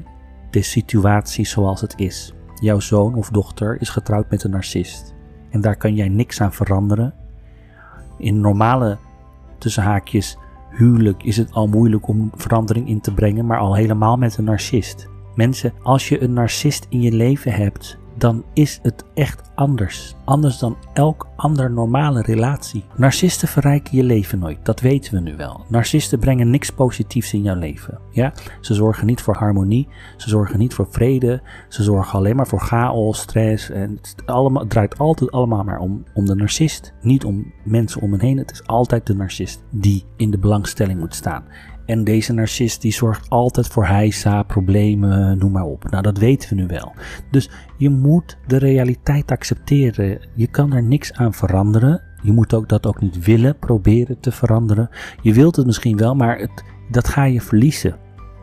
de 0.54 0.62
situatie 0.62 1.46
zoals 1.46 1.80
het 1.80 1.94
is. 1.96 2.34
Jouw 2.60 2.80
zoon 2.80 3.14
of 3.14 3.28
dochter 3.28 3.80
is 3.80 3.88
getrouwd 3.88 4.30
met 4.30 4.44
een 4.44 4.50
narcist. 4.50 5.14
En 5.50 5.60
daar 5.60 5.76
kan 5.76 5.94
jij 5.94 6.08
niks 6.08 6.40
aan 6.40 6.52
veranderen. 6.52 7.14
In 8.18 8.40
normale 8.40 8.98
tussenhaakjes 9.58 10.38
huwelijk 10.70 11.22
is 11.22 11.36
het 11.36 11.52
al 11.52 11.66
moeilijk 11.66 12.08
om 12.08 12.30
verandering 12.34 12.88
in 12.88 13.00
te 13.00 13.14
brengen, 13.14 13.46
maar 13.46 13.58
al 13.58 13.74
helemaal 13.74 14.16
met 14.16 14.36
een 14.36 14.44
narcist. 14.44 15.08
Mensen, 15.34 15.72
als 15.82 16.08
je 16.08 16.22
een 16.22 16.32
narcist 16.32 16.86
in 16.88 17.00
je 17.00 17.12
leven 17.12 17.52
hebt, 17.52 17.98
dan 18.24 18.44
is 18.52 18.78
het 18.82 19.04
echt 19.14 19.50
anders. 19.54 20.14
Anders 20.24 20.58
dan 20.58 20.76
elk 20.92 21.26
ander 21.36 21.70
normale 21.70 22.22
relatie. 22.22 22.84
Narcisten 22.96 23.48
verrijken 23.48 23.96
je 23.96 24.04
leven 24.04 24.38
nooit, 24.38 24.58
dat 24.62 24.80
weten 24.80 25.14
we 25.14 25.20
nu 25.20 25.36
wel. 25.36 25.64
Narcisten 25.68 26.18
brengen 26.18 26.50
niks 26.50 26.70
positiefs 26.70 27.32
in 27.32 27.42
jouw 27.42 27.58
leven. 27.58 27.98
Ja? 28.10 28.32
Ze 28.60 28.74
zorgen 28.74 29.06
niet 29.06 29.20
voor 29.20 29.36
harmonie, 29.36 29.88
ze 30.16 30.28
zorgen 30.28 30.58
niet 30.58 30.74
voor 30.74 30.86
vrede, 30.90 31.42
ze 31.68 31.82
zorgen 31.82 32.18
alleen 32.18 32.36
maar 32.36 32.46
voor 32.46 32.60
chaos, 32.60 33.18
stress. 33.18 33.70
En 33.70 33.90
het, 33.90 34.14
allemaal, 34.26 34.66
draait 34.66 34.98
altijd 34.98 35.30
allemaal 35.30 35.64
maar 35.64 35.78
om, 35.78 36.04
om 36.14 36.26
de 36.26 36.34
narcist, 36.34 36.94
niet 37.00 37.24
om 37.24 37.52
mensen 37.64 38.00
om 38.00 38.10
hen 38.10 38.20
heen. 38.20 38.38
Het 38.38 38.50
is 38.50 38.66
altijd 38.66 39.06
de 39.06 39.14
narcist 39.14 39.62
die 39.70 40.04
in 40.16 40.30
de 40.30 40.38
belangstelling 40.38 40.98
moet 41.00 41.14
staan. 41.14 41.44
En 41.86 42.04
deze 42.04 42.32
narcist 42.32 42.82
die 42.82 42.92
zorgt 42.92 43.30
altijd 43.30 43.66
voor 43.66 43.86
heisa, 43.86 44.42
problemen, 44.42 45.38
noem 45.38 45.52
maar 45.52 45.64
op. 45.64 45.90
Nou, 45.90 46.02
dat 46.02 46.18
weten 46.18 46.48
we 46.48 46.54
nu 46.54 46.66
wel. 46.66 46.94
Dus 47.30 47.50
je 47.76 47.90
moet 47.90 48.38
de 48.46 48.56
realiteit 48.56 49.30
accepteren. 49.30 50.18
Je 50.34 50.46
kan 50.46 50.72
er 50.72 50.82
niks 50.82 51.12
aan 51.12 51.34
veranderen. 51.34 52.02
Je 52.22 52.32
moet 52.32 52.54
ook 52.54 52.68
dat 52.68 52.86
ook 52.86 53.00
niet 53.00 53.24
willen 53.24 53.58
proberen 53.58 54.20
te 54.20 54.32
veranderen. 54.32 54.88
Je 55.22 55.32
wilt 55.32 55.56
het 55.56 55.66
misschien 55.66 55.96
wel, 55.96 56.14
maar 56.14 56.48
dat 56.90 57.08
ga 57.08 57.24
je 57.24 57.40
verliezen. 57.40 57.96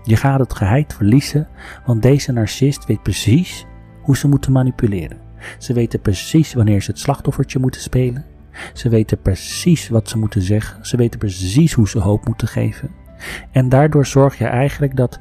Je 0.03 0.15
gaat 0.15 0.39
het 0.39 0.53
geheid 0.53 0.93
verliezen, 0.93 1.48
want 1.86 2.01
deze 2.01 2.31
narcist 2.31 2.86
weet 2.86 3.03
precies 3.03 3.65
hoe 4.01 4.17
ze 4.17 4.27
moeten 4.27 4.51
manipuleren. 4.51 5.17
Ze 5.57 5.74
weten 5.74 6.01
precies 6.01 6.53
wanneer 6.53 6.81
ze 6.81 6.91
het 6.91 7.00
slachtoffertje 7.00 7.60
moeten 7.60 7.81
spelen. 7.81 8.25
Ze 8.74 8.89
weten 8.89 9.21
precies 9.21 9.89
wat 9.89 10.10
ze 10.10 10.17
moeten 10.17 10.41
zeggen. 10.41 10.86
Ze 10.86 10.98
weten 10.98 11.19
precies 11.19 11.74
hoe 11.74 11.89
ze 11.89 12.00
hoop 12.00 12.25
moeten 12.25 12.48
geven. 12.48 13.00
En 13.51 13.70
daardoor 13.70 14.06
zorg 14.06 14.38
je 14.38 14.46
eigenlijk 14.46 14.96
dat, 14.96 15.20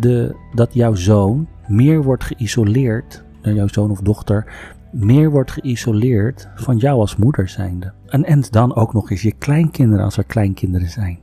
de, 0.00 0.36
dat 0.54 0.74
jouw 0.74 0.94
zoon 0.94 1.48
meer 1.66 2.02
wordt 2.02 2.24
geïsoleerd, 2.24 3.24
jouw 3.42 3.68
zoon 3.68 3.90
of 3.90 4.00
dochter, 4.00 4.52
meer 4.92 5.30
wordt 5.30 5.50
geïsoleerd 5.50 6.48
van 6.54 6.76
jou 6.76 7.00
als 7.00 7.16
moeder 7.16 7.48
zijnde. 7.48 7.92
En, 8.06 8.24
en 8.24 8.44
dan 8.50 8.74
ook 8.74 8.92
nog 8.92 9.10
eens 9.10 9.22
je 9.22 9.32
kleinkinderen 9.32 10.04
als 10.04 10.16
er 10.16 10.24
kleinkinderen 10.24 10.88
zijn. 10.88 11.18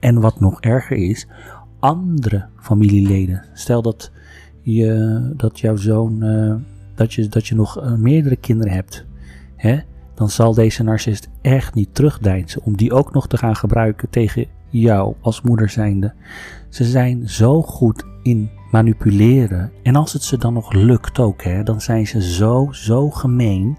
En 0.00 0.20
wat 0.20 0.40
nog 0.40 0.60
erger 0.60 0.96
is, 0.96 1.26
andere 1.78 2.46
familieleden. 2.56 3.44
Stel 3.52 3.82
dat, 3.82 4.12
je, 4.60 5.32
dat 5.36 5.60
jouw 5.60 5.76
zoon, 5.76 6.24
uh, 6.24 6.54
dat, 6.94 7.14
je, 7.14 7.28
dat 7.28 7.46
je 7.46 7.54
nog 7.54 7.84
uh, 7.84 7.94
meerdere 7.94 8.36
kinderen 8.36 8.72
hebt. 8.72 9.06
Hè? 9.56 9.78
Dan 10.14 10.30
zal 10.30 10.54
deze 10.54 10.82
narcist 10.82 11.28
echt 11.40 11.74
niet 11.74 11.94
terugdeinzen 11.94 12.62
om 12.62 12.76
die 12.76 12.92
ook 12.92 13.12
nog 13.12 13.28
te 13.28 13.36
gaan 13.36 13.56
gebruiken 13.56 14.10
tegen 14.10 14.46
jou 14.80 15.14
als 15.20 15.42
moeder 15.42 15.68
zijnde. 15.68 16.14
Ze 16.68 16.84
zijn 16.84 17.28
zo 17.28 17.62
goed 17.62 18.04
in 18.22 18.50
manipuleren. 18.70 19.72
En 19.82 19.96
als 19.96 20.12
het 20.12 20.22
ze 20.22 20.38
dan 20.38 20.52
nog 20.52 20.72
lukt 20.72 21.18
ook, 21.18 21.42
hè, 21.42 21.62
dan 21.62 21.80
zijn 21.80 22.06
ze 22.06 22.22
zo, 22.22 22.68
zo 22.70 23.10
gemeen. 23.10 23.78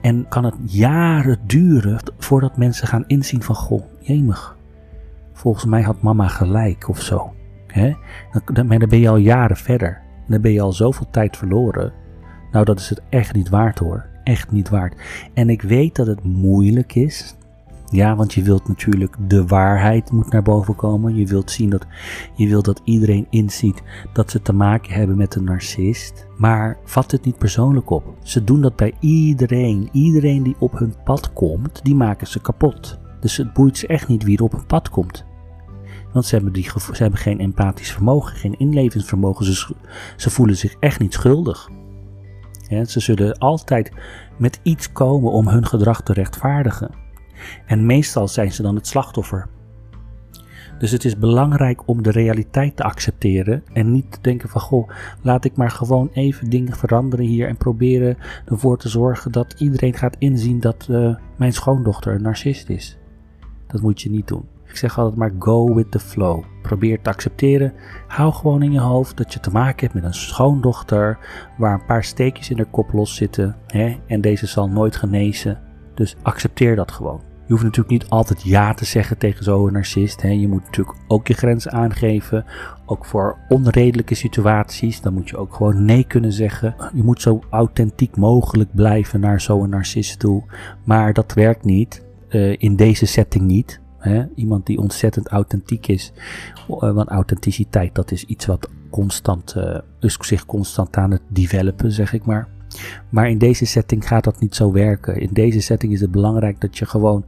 En 0.00 0.26
kan 0.28 0.44
het 0.44 0.54
jaren 0.64 1.38
duren 1.46 2.00
voordat 2.18 2.56
mensen 2.56 2.88
gaan 2.88 3.04
inzien 3.06 3.42
van, 3.42 3.54
goh, 3.54 3.82
jemig. 3.98 4.56
Volgens 5.32 5.64
mij 5.64 5.82
had 5.82 6.02
mama 6.02 6.28
gelijk 6.28 6.88
of 6.88 7.00
zo. 7.00 7.32
Hè? 7.66 7.94
Maar 8.32 8.42
dan 8.78 8.88
ben 8.88 8.98
je 8.98 9.08
al 9.08 9.16
jaren 9.16 9.56
verder. 9.56 10.00
Dan 10.28 10.40
ben 10.40 10.52
je 10.52 10.60
al 10.60 10.72
zoveel 10.72 11.06
tijd 11.10 11.36
verloren. 11.36 11.92
Nou, 12.52 12.64
dat 12.64 12.78
is 12.78 12.88
het 12.88 13.02
echt 13.08 13.34
niet 13.34 13.48
waard 13.48 13.78
hoor. 13.78 14.06
Echt 14.24 14.50
niet 14.50 14.68
waard. 14.68 14.94
En 15.34 15.50
ik 15.50 15.62
weet 15.62 15.96
dat 15.96 16.06
het 16.06 16.24
moeilijk 16.24 16.94
is. 16.94 17.36
Ja, 17.90 18.16
want 18.16 18.34
je 18.34 18.42
wilt 18.42 18.68
natuurlijk 18.68 19.16
de 19.28 19.46
waarheid 19.46 20.10
moet 20.10 20.32
naar 20.32 20.42
boven 20.42 20.76
komen. 20.76 21.16
Je 21.16 21.26
wilt 21.26 21.50
zien 21.50 21.70
dat, 21.70 21.86
je 22.34 22.48
wilt 22.48 22.64
dat 22.64 22.80
iedereen 22.84 23.26
inziet 23.30 23.82
dat 24.12 24.30
ze 24.30 24.42
te 24.42 24.52
maken 24.52 24.92
hebben 24.92 25.16
met 25.16 25.34
een 25.34 25.44
narcist. 25.44 26.26
Maar 26.36 26.78
vat 26.84 27.10
het 27.10 27.24
niet 27.24 27.38
persoonlijk 27.38 27.90
op. 27.90 28.14
Ze 28.22 28.44
doen 28.44 28.60
dat 28.60 28.76
bij 28.76 28.94
iedereen. 29.00 29.88
Iedereen 29.92 30.42
die 30.42 30.56
op 30.58 30.78
hun 30.78 30.94
pad 31.04 31.32
komt, 31.32 31.80
die 31.82 31.94
maken 31.94 32.26
ze 32.26 32.40
kapot. 32.40 32.98
Dus 33.20 33.36
het 33.36 33.52
boeit 33.52 33.78
ze 33.78 33.86
echt 33.86 34.08
niet 34.08 34.24
wie 34.24 34.36
er 34.36 34.44
op 34.44 34.52
hun 34.52 34.66
pad 34.66 34.88
komt. 34.88 35.24
Want 36.12 36.24
ze 36.24 36.34
hebben, 36.34 36.52
die, 36.52 36.70
ze 36.92 37.02
hebben 37.02 37.18
geen 37.18 37.40
empathisch 37.40 37.92
vermogen, 37.92 38.36
geen 38.36 38.58
inlevingsvermogen. 38.58 39.44
Ze, 39.44 39.74
ze 40.16 40.30
voelen 40.30 40.56
zich 40.56 40.74
echt 40.80 41.00
niet 41.00 41.12
schuldig. 41.12 41.70
Ze 42.86 43.00
zullen 43.00 43.38
altijd 43.38 43.92
met 44.38 44.60
iets 44.62 44.92
komen 44.92 45.32
om 45.32 45.48
hun 45.48 45.66
gedrag 45.66 46.02
te 46.02 46.12
rechtvaardigen. 46.12 47.06
En 47.66 47.86
meestal 47.86 48.28
zijn 48.28 48.52
ze 48.52 48.62
dan 48.62 48.74
het 48.74 48.86
slachtoffer. 48.86 49.48
Dus 50.78 50.90
het 50.90 51.04
is 51.04 51.18
belangrijk 51.18 51.88
om 51.88 52.02
de 52.02 52.10
realiteit 52.10 52.76
te 52.76 52.82
accepteren 52.82 53.62
en 53.72 53.92
niet 53.92 54.12
te 54.12 54.18
denken 54.20 54.48
van 54.48 54.60
goh, 54.60 54.90
laat 55.22 55.44
ik 55.44 55.56
maar 55.56 55.70
gewoon 55.70 56.10
even 56.12 56.50
dingen 56.50 56.76
veranderen 56.76 57.26
hier 57.26 57.48
en 57.48 57.56
proberen 57.56 58.16
ervoor 58.46 58.78
te 58.78 58.88
zorgen 58.88 59.32
dat 59.32 59.54
iedereen 59.58 59.94
gaat 59.94 60.16
inzien 60.18 60.60
dat 60.60 60.86
uh, 60.90 61.16
mijn 61.36 61.52
schoondochter 61.52 62.14
een 62.14 62.22
narcist 62.22 62.68
is. 62.68 62.98
Dat 63.66 63.80
moet 63.80 64.00
je 64.00 64.10
niet 64.10 64.28
doen. 64.28 64.44
Ik 64.64 64.76
zeg 64.76 64.98
altijd 64.98 65.16
maar 65.16 65.32
go 65.38 65.74
with 65.74 65.90
the 65.90 65.98
flow. 65.98 66.44
Probeer 66.62 67.00
te 67.02 67.10
accepteren. 67.10 67.72
Hou 68.06 68.32
gewoon 68.32 68.62
in 68.62 68.72
je 68.72 68.80
hoofd 68.80 69.16
dat 69.16 69.32
je 69.32 69.40
te 69.40 69.50
maken 69.50 69.80
hebt 69.80 69.94
met 69.94 70.04
een 70.04 70.14
schoondochter 70.14 71.18
waar 71.58 71.74
een 71.74 71.86
paar 71.86 72.04
steekjes 72.04 72.50
in 72.50 72.56
haar 72.56 72.70
kop 72.70 72.92
los 72.92 73.16
zitten 73.16 73.56
hè, 73.66 73.96
en 74.06 74.20
deze 74.20 74.46
zal 74.46 74.68
nooit 74.68 74.96
genezen. 74.96 75.60
Dus 75.94 76.16
accepteer 76.22 76.76
dat 76.76 76.92
gewoon. 76.92 77.27
Je 77.48 77.54
hoeft 77.54 77.66
natuurlijk 77.66 78.02
niet 78.02 78.10
altijd 78.10 78.42
ja 78.42 78.74
te 78.74 78.84
zeggen 78.84 79.18
tegen 79.18 79.44
zo'n 79.44 79.72
narcist. 79.72 80.22
Hè. 80.22 80.28
Je 80.28 80.48
moet 80.48 80.64
natuurlijk 80.64 80.98
ook 81.06 81.26
je 81.26 81.34
grenzen 81.34 81.72
aangeven. 81.72 82.44
Ook 82.86 83.04
voor 83.04 83.38
onredelijke 83.48 84.14
situaties. 84.14 85.00
Dan 85.00 85.14
moet 85.14 85.28
je 85.28 85.36
ook 85.36 85.54
gewoon 85.54 85.84
nee 85.84 86.04
kunnen 86.04 86.32
zeggen. 86.32 86.74
Je 86.94 87.02
moet 87.02 87.22
zo 87.22 87.40
authentiek 87.50 88.16
mogelijk 88.16 88.74
blijven 88.74 89.20
naar 89.20 89.40
zo'n 89.40 89.68
narcist 89.68 90.18
toe. 90.18 90.42
Maar 90.84 91.12
dat 91.12 91.32
werkt 91.32 91.64
niet. 91.64 92.04
Uh, 92.28 92.54
in 92.58 92.76
deze 92.76 93.06
setting 93.06 93.44
niet. 93.44 93.80
Hè? 93.98 94.26
Iemand 94.34 94.66
die 94.66 94.78
ontzettend 94.78 95.28
authentiek 95.28 95.86
is. 95.86 96.12
Uh, 96.68 96.76
want 96.76 97.08
authenticiteit, 97.08 97.94
dat 97.94 98.10
is 98.10 98.24
iets 98.24 98.46
wat 98.46 98.68
constant, 98.90 99.54
uh, 99.56 99.78
zich 100.00 100.46
constant 100.46 100.96
aan 100.96 101.10
het 101.10 101.22
developen, 101.28 101.92
zeg 101.92 102.12
ik 102.12 102.24
maar. 102.24 102.48
Maar 103.08 103.30
in 103.30 103.38
deze 103.38 103.66
setting 103.66 104.08
gaat 104.08 104.24
dat 104.24 104.40
niet 104.40 104.54
zo 104.54 104.72
werken. 104.72 105.20
In 105.20 105.30
deze 105.32 105.60
setting 105.60 105.92
is 105.92 106.00
het 106.00 106.10
belangrijk 106.10 106.60
dat 106.60 106.78
je 106.78 106.86
gewoon 106.86 107.24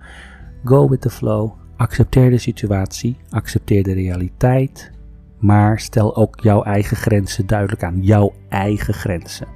go 0.64 0.88
with 0.88 1.00
the 1.00 1.10
flow. 1.10 1.50
Accepteer 1.76 2.30
de 2.30 2.38
situatie, 2.38 3.16
accepteer 3.30 3.82
de 3.82 3.92
realiteit. 3.92 4.90
Maar 5.38 5.80
stel 5.80 6.16
ook 6.16 6.40
jouw 6.40 6.62
eigen 6.62 6.96
grenzen 6.96 7.46
duidelijk 7.46 7.82
aan. 7.82 8.02
Jouw 8.02 8.32
eigen 8.48 8.94
grenzen. 8.94 9.46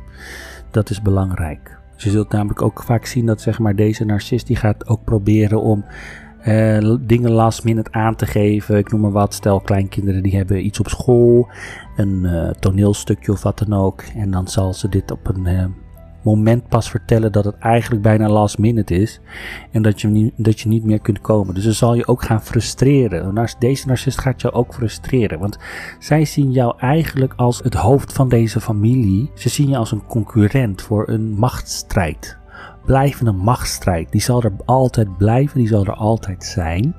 Dat 0.71 0.91
is 0.91 1.03
belangrijk. 1.03 1.79
Dus 1.95 2.05
je 2.05 2.11
zult 2.11 2.33
namelijk 2.33 2.63
ook 2.63 2.83
vaak 2.83 3.07
zien 3.07 3.27
dat 3.27 3.41
zeg 3.41 3.59
maar, 3.59 3.77
deze 3.77 4.05
narcist 4.05 4.47
die 4.47 4.57
gaat 4.57 4.89
ook 4.89 5.05
proberen 5.05 5.61
om 5.61 5.85
uh, 6.47 6.97
dingen 7.01 7.31
last 7.31 7.65
minute 7.65 7.93
aan 7.93 8.17
te 8.17 8.27
geven. 8.27 8.79
Ik 8.79 8.93
noem 8.93 9.01
maar 9.01 9.11
wat. 9.11 9.35
Stel 9.35 9.61
kleinkinderen 9.61 10.23
die 10.23 10.37
hebben 10.37 10.67
iets 10.67 10.81
op 10.81 10.89
school. 10.89 11.49
Een 11.97 12.21
uh, 12.23 12.51
toneelstukje 12.51 13.33
of 13.33 13.43
wat 13.43 13.59
dan 13.59 13.73
ook. 13.73 14.03
En 14.17 14.31
dan 14.31 14.49
zal 14.49 14.75
ze 14.75 14.89
dit 14.89 15.11
op 15.11 15.29
een 15.29 15.47
uh, 15.47 15.65
moment 16.25 16.69
pas 16.69 16.91
vertellen 16.91 17.33
dat 17.33 17.45
het 17.45 17.59
eigenlijk 17.59 18.03
bijna 18.03 18.29
last 18.29 18.59
minute 18.59 18.95
is. 18.95 19.21
En 19.71 19.83
dat 19.83 20.01
je, 20.01 20.09
niet, 20.09 20.33
dat 20.37 20.61
je 20.61 20.69
niet 20.69 20.85
meer 20.85 21.01
kunt 21.01 21.21
komen. 21.21 21.55
Dus 21.55 21.65
dan 21.65 21.73
zal 21.73 21.95
je 21.95 22.07
ook 22.07 22.23
gaan 22.23 22.43
frustreren. 22.43 23.49
Deze 23.59 23.87
narcist 23.87 24.21
gaat 24.21 24.41
jou 24.41 24.55
ook 24.55 24.75
frustreren. 24.75 25.39
Want 25.39 25.59
zij 25.99 26.25
zien 26.25 26.53
jou 26.53 26.75
eigenlijk 26.79 27.33
als 27.37 27.59
het 27.59 27.75
hoofd 27.75 28.13
van 28.13 28.29
deze 28.29 28.61
familie. 28.61 29.31
Ze 29.35 29.49
zien 29.49 29.69
je 29.69 29.77
als 29.77 29.93
een 29.93 30.07
concurrent 30.07 30.83
voor 30.83 31.09
een 31.09 31.33
machtsstrijd 31.33 32.39
blijvende 32.85 33.33
machtsstrijd. 33.33 34.13
Die 34.13 34.21
zal 34.21 34.43
er 34.43 34.53
altijd 34.65 35.17
blijven, 35.17 35.59
die 35.59 35.69
zal 35.69 35.85
er 35.85 35.95
altijd 35.95 36.45
zijn. 36.45 36.95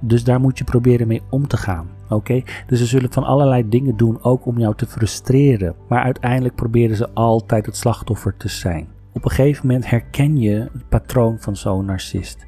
Dus 0.00 0.24
daar 0.24 0.40
moet 0.40 0.58
je 0.58 0.64
proberen 0.64 1.06
mee 1.06 1.22
om 1.30 1.46
te 1.46 1.56
gaan. 1.56 1.88
Oké? 2.14 2.42
Dus 2.66 2.78
ze 2.78 2.86
zullen 2.86 3.12
van 3.12 3.24
allerlei 3.24 3.68
dingen 3.68 3.96
doen, 3.96 4.22
ook 4.22 4.46
om 4.46 4.58
jou 4.58 4.74
te 4.74 4.86
frustreren. 4.86 5.74
Maar 5.88 6.02
uiteindelijk 6.02 6.54
proberen 6.54 6.96
ze 6.96 7.10
altijd 7.10 7.66
het 7.66 7.76
slachtoffer 7.76 8.36
te 8.36 8.48
zijn. 8.48 8.88
Op 9.14 9.24
een 9.24 9.30
gegeven 9.30 9.66
moment 9.66 9.90
herken 9.90 10.36
je 10.36 10.54
het 10.72 10.88
patroon 10.88 11.36
van 11.40 11.56
zo'n 11.56 11.84
narcist. 11.84 12.46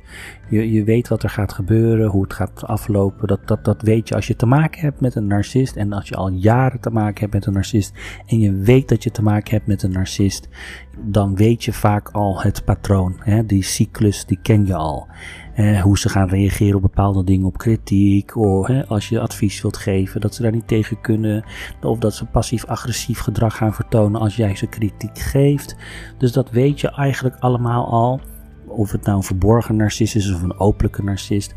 Je, 0.48 0.72
je 0.72 0.84
weet 0.84 1.08
wat 1.08 1.22
er 1.22 1.28
gaat 1.28 1.52
gebeuren, 1.52 2.08
hoe 2.08 2.22
het 2.22 2.32
gaat 2.32 2.64
aflopen. 2.64 3.26
Dat, 3.28 3.48
dat, 3.48 3.64
dat 3.64 3.82
weet 3.82 4.08
je 4.08 4.14
als 4.14 4.26
je 4.26 4.36
te 4.36 4.46
maken 4.46 4.80
hebt 4.80 5.00
met 5.00 5.14
een 5.14 5.26
narcist. 5.26 5.76
En 5.76 5.92
als 5.92 6.08
je 6.08 6.14
al 6.14 6.28
jaren 6.28 6.80
te 6.80 6.90
maken 6.90 7.20
hebt 7.20 7.32
met 7.32 7.46
een 7.46 7.52
narcist. 7.52 7.92
En 8.26 8.40
je 8.40 8.52
weet 8.52 8.88
dat 8.88 9.02
je 9.02 9.10
te 9.10 9.22
maken 9.22 9.50
hebt 9.50 9.66
met 9.66 9.82
een 9.82 9.92
narcist. 9.92 10.48
Dan 10.98 11.36
weet 11.36 11.64
je 11.64 11.72
vaak 11.72 12.08
al 12.08 12.42
het 12.42 12.64
patroon. 12.64 13.14
Hè? 13.18 13.46
Die 13.46 13.62
cyclus, 13.62 14.26
die 14.26 14.38
ken 14.42 14.66
je 14.66 14.74
al. 14.74 15.08
Hoe 15.82 15.98
ze 15.98 16.08
gaan 16.08 16.28
reageren 16.28 16.76
op 16.76 16.82
bepaalde 16.82 17.24
dingen, 17.24 17.46
op 17.46 17.58
kritiek. 17.58 18.36
Of 18.36 18.70
als 18.88 19.08
je 19.08 19.20
advies 19.20 19.62
wilt 19.62 19.76
geven, 19.76 20.20
dat 20.20 20.34
ze 20.34 20.42
daar 20.42 20.52
niet 20.52 20.68
tegen 20.68 21.00
kunnen. 21.00 21.44
Of 21.82 21.98
dat 21.98 22.14
ze 22.14 22.24
passief-agressief 22.24 23.18
gedrag 23.18 23.56
gaan 23.56 23.74
vertonen 23.74 24.20
als 24.20 24.36
jij 24.36 24.56
ze 24.56 24.66
kritiek 24.66 25.18
geeft. 25.18 25.76
Dus 26.18 26.32
dat 26.32 26.50
weet 26.50 26.80
je 26.80 26.90
eigenlijk 26.90 27.36
allemaal 27.38 27.90
al. 27.90 28.20
Of 28.66 28.92
het 28.92 29.04
nou 29.04 29.16
een 29.16 29.22
verborgen 29.22 29.76
narcist 29.76 30.14
is 30.14 30.32
of 30.32 30.42
een 30.42 30.60
openlijke 30.60 31.02
narcist. 31.02 31.54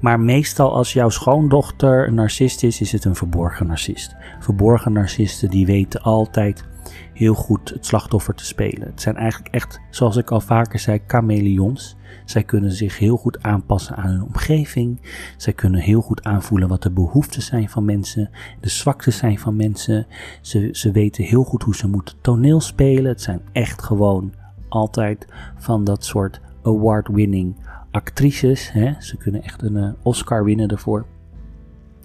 Maar 0.00 0.20
meestal 0.20 0.74
als 0.74 0.92
jouw 0.92 1.08
schoondochter 1.08 2.08
een 2.08 2.14
narcist 2.14 2.62
is, 2.62 2.80
is 2.80 2.92
het 2.92 3.04
een 3.04 3.14
verborgen 3.14 3.66
narcist. 3.66 4.16
Verborgen 4.40 4.92
narcisten 4.92 5.50
die 5.50 5.66
weten 5.66 6.02
altijd 6.02 6.64
heel 7.12 7.34
goed 7.34 7.68
het 7.68 7.86
slachtoffer 7.86 8.34
te 8.34 8.44
spelen. 8.44 8.86
Het 8.86 9.00
zijn 9.00 9.16
eigenlijk 9.16 9.54
echt, 9.54 9.80
zoals 9.90 10.16
ik 10.16 10.30
al 10.30 10.40
vaker 10.40 10.78
zei, 10.78 11.00
chameleons. 11.06 11.96
Zij 12.24 12.42
kunnen 12.42 12.72
zich 12.72 12.98
heel 12.98 13.16
goed 13.16 13.42
aanpassen 13.42 13.96
aan 13.96 14.10
hun 14.10 14.22
omgeving. 14.22 15.00
Zij 15.36 15.52
kunnen 15.52 15.80
heel 15.80 16.00
goed 16.00 16.24
aanvoelen 16.24 16.68
wat 16.68 16.82
de 16.82 16.90
behoeften 16.90 17.42
zijn 17.42 17.68
van 17.68 17.84
mensen, 17.84 18.30
de 18.60 18.68
zwaktes 18.68 19.16
zijn 19.16 19.38
van 19.38 19.56
mensen. 19.56 20.06
Ze, 20.40 20.68
ze 20.72 20.90
weten 20.90 21.24
heel 21.24 21.44
goed 21.44 21.62
hoe 21.62 21.76
ze 21.76 21.88
moeten 21.88 22.14
toneel 22.20 22.60
spelen. 22.60 23.04
Het 23.04 23.22
zijn 23.22 23.40
echt 23.52 23.82
gewoon 23.82 24.32
altijd 24.68 25.26
van 25.56 25.84
dat 25.84 26.04
soort 26.04 26.40
award-winning 26.62 27.56
actrices. 27.90 28.72
Hè? 28.72 28.92
Ze 28.98 29.16
kunnen 29.16 29.42
echt 29.42 29.62
een 29.62 29.76
uh, 29.76 29.92
Oscar 30.02 30.44
winnen 30.44 30.68
daarvoor. 30.68 31.06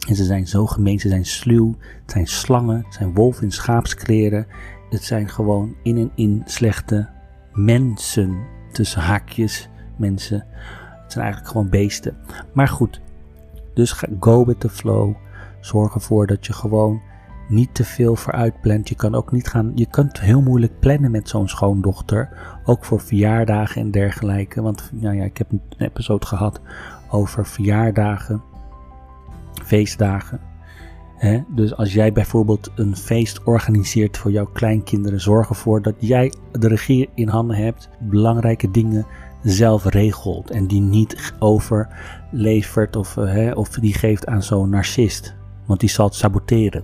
En 0.08 0.16
ze 0.16 0.24
zijn 0.24 0.48
zo 0.48 0.66
gemeen, 0.66 1.00
ze 1.00 1.10
zijn 1.10 1.26
sluw, 1.26 1.76
het 2.02 2.12
zijn 2.12 2.28
slangen, 2.28 2.84
het 2.86 2.94
zijn 2.94 3.14
wolven 3.14 3.44
in 3.44 3.52
schaapskleren. 3.52 4.48
Het 4.90 5.04
zijn 5.04 5.30
gewoon 5.30 5.76
in 5.84 5.98
en 5.98 6.12
in 6.16 6.42
slechte 6.46 7.10
mensen, 7.54 8.38
tussen 8.72 9.02
haakjes 9.02 9.70
mensen. 9.96 10.46
Het 11.04 11.12
zijn 11.12 11.24
eigenlijk 11.24 11.54
gewoon 11.54 11.70
beesten. 11.70 12.18
Maar 12.54 12.68
goed, 12.68 13.02
dus 13.74 14.04
go 14.20 14.46
with 14.46 14.60
the 14.60 14.70
flow. 14.70 15.16
Zorg 15.60 15.94
ervoor 15.94 16.28
dat 16.28 16.46
je 16.46 16.54
gewoon 16.54 17.02
niet 17.48 17.76
te 17.76 17.84
veel 17.84 18.16
vooruit 18.16 18.62
plant. 18.62 18.90
Je 18.90 18.96
kan 18.96 19.16
ook 19.16 19.32
niet 19.32 19.48
gaan. 19.48 19.72
Je 19.76 19.86
kunt 19.86 20.20
heel 20.20 20.42
moeilijk 20.42 20.80
plannen 20.80 21.12
met 21.12 21.30
zo'n 21.30 21.48
schoondochter. 21.48 22.30
Ook 22.66 22.86
voor 22.86 23.02
verjaardagen 23.02 23.82
en 23.82 23.92
dergelijke. 23.92 24.62
Want 24.62 24.90
nou 24.94 25.16
ja, 25.16 25.24
ik 25.24 25.38
heb 25.38 25.52
een 25.52 25.62
episode 25.78 26.26
gehad 26.26 26.62
over 27.10 27.46
verjaardagen 27.46 28.42
feestdagen. 29.64 30.49
Dus 31.48 31.76
als 31.76 31.94
jij 31.94 32.12
bijvoorbeeld 32.12 32.72
een 32.76 32.96
feest 32.96 33.44
organiseert 33.44 34.18
voor 34.18 34.32
jouw 34.32 34.46
kleinkinderen, 34.46 35.22
zorg 35.22 35.50
ervoor 35.50 35.82
dat 35.82 35.96
jij 35.98 36.34
de 36.52 36.68
regie 36.68 37.10
in 37.16 37.28
handen 37.28 37.58
hebt, 37.58 37.90
belangrijke 38.00 38.72
dingen 38.72 39.06
zelf 39.44 39.86
regelt 39.86 40.50
en 40.50 40.68
die 40.68 40.82
niet 40.82 41.34
overlevert 41.40 42.96
of, 42.96 43.16
hè, 43.16 43.52
of 43.52 43.70
die 43.70 43.94
geeft 43.94 44.26
aan 44.26 44.44
zo'n 44.44 44.70
narcist. 44.70 45.36
Want 45.66 45.80
die 45.80 45.90
zal 45.90 46.06
het 46.06 46.16
saboteren. 46.16 46.84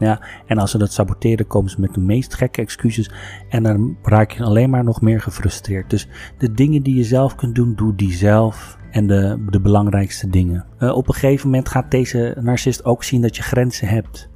Ja, 0.00 0.22
en 0.46 0.58
als 0.58 0.70
ze 0.70 0.78
dat 0.78 0.92
saboteren, 0.92 1.46
komen 1.46 1.70
ze 1.70 1.80
met 1.80 1.94
de 1.94 2.00
meest 2.00 2.34
gekke 2.34 2.60
excuses. 2.60 3.10
En 3.48 3.62
dan 3.62 3.96
raak 4.02 4.30
je 4.30 4.42
alleen 4.42 4.70
maar 4.70 4.84
nog 4.84 5.00
meer 5.00 5.20
gefrustreerd. 5.20 5.90
Dus 5.90 6.08
de 6.38 6.52
dingen 6.52 6.82
die 6.82 6.96
je 6.96 7.04
zelf 7.04 7.34
kunt 7.34 7.54
doen, 7.54 7.74
doe 7.74 7.94
die 7.94 8.12
zelf. 8.12 8.78
En 8.90 9.06
de, 9.06 9.44
de 9.50 9.60
belangrijkste 9.60 10.28
dingen. 10.28 10.66
Uh, 10.78 10.96
op 10.96 11.08
een 11.08 11.14
gegeven 11.14 11.46
moment 11.48 11.68
gaat 11.68 11.90
deze 11.90 12.36
narcist 12.40 12.84
ook 12.84 13.04
zien 13.04 13.22
dat 13.22 13.36
je 13.36 13.42
grenzen 13.42 13.88
hebt. 13.88 14.28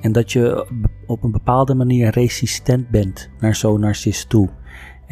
En 0.00 0.12
dat 0.12 0.32
je 0.32 0.66
op 1.06 1.22
een 1.22 1.30
bepaalde 1.30 1.74
manier 1.74 2.10
resistent 2.10 2.88
bent 2.88 3.30
naar 3.38 3.54
zo'n 3.54 3.80
narcist 3.80 4.28
toe. 4.28 4.48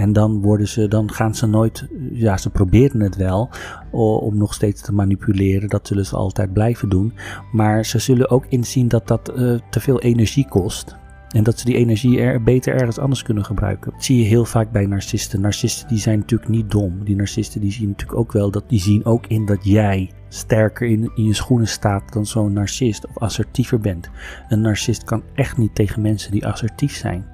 En 0.03 0.13
dan, 0.13 0.41
worden 0.41 0.69
ze, 0.69 0.89
dan 0.89 1.13
gaan 1.13 1.35
ze 1.35 1.47
nooit, 1.47 1.89
ja, 2.13 2.37
ze 2.37 2.51
proberen 2.51 3.01
het 3.01 3.17
wel 3.17 3.51
om 3.91 4.37
nog 4.37 4.55
steeds 4.55 4.83
te 4.83 4.93
manipuleren. 4.93 5.69
Dat 5.69 5.87
zullen 5.87 6.07
ze 6.07 6.17
altijd 6.17 6.53
blijven 6.53 6.89
doen. 6.89 7.13
Maar 7.53 7.85
ze 7.85 7.99
zullen 7.99 8.31
ook 8.31 8.47
inzien 8.49 8.89
dat 8.89 9.09
dat 9.09 9.33
uh, 9.37 9.59
te 9.71 9.81
veel 9.81 10.01
energie 10.01 10.49
kost. 10.49 10.97
En 11.29 11.43
dat 11.43 11.59
ze 11.59 11.65
die 11.65 11.77
energie 11.77 12.21
er 12.21 12.43
beter 12.43 12.75
ergens 12.75 12.99
anders 12.99 13.23
kunnen 13.23 13.45
gebruiken. 13.45 13.91
Dat 13.93 14.05
zie 14.05 14.19
je 14.19 14.25
heel 14.25 14.45
vaak 14.45 14.73
bij 14.73 14.87
narcisten. 14.87 15.41
Narcisten 15.41 15.89
die 15.89 15.99
zijn 15.99 16.19
natuurlijk 16.19 16.51
niet 16.51 16.71
dom. 16.71 17.05
Die 17.05 17.17
narcisten 17.17 17.61
die 17.61 17.73
zien 17.73 17.89
natuurlijk 17.89 18.19
ook 18.19 18.33
wel 18.33 18.51
dat 18.51 18.69
die 18.69 18.81
zien 18.81 19.05
ook 19.05 19.27
in 19.27 19.47
dat 19.47 19.65
jij 19.65 20.11
sterker 20.29 20.87
in, 20.87 21.11
in 21.15 21.25
je 21.25 21.35
schoenen 21.35 21.69
staat 21.69 22.13
dan 22.13 22.27
zo'n 22.27 22.53
narcist 22.53 23.07
of 23.07 23.19
assertiever 23.19 23.81
bent. 23.81 24.11
Een 24.49 24.61
narcist 24.61 25.05
kan 25.05 25.23
echt 25.35 25.57
niet 25.57 25.75
tegen 25.75 26.03
mensen 26.03 26.31
die 26.33 26.47
assertief 26.47 26.95
zijn 26.95 27.32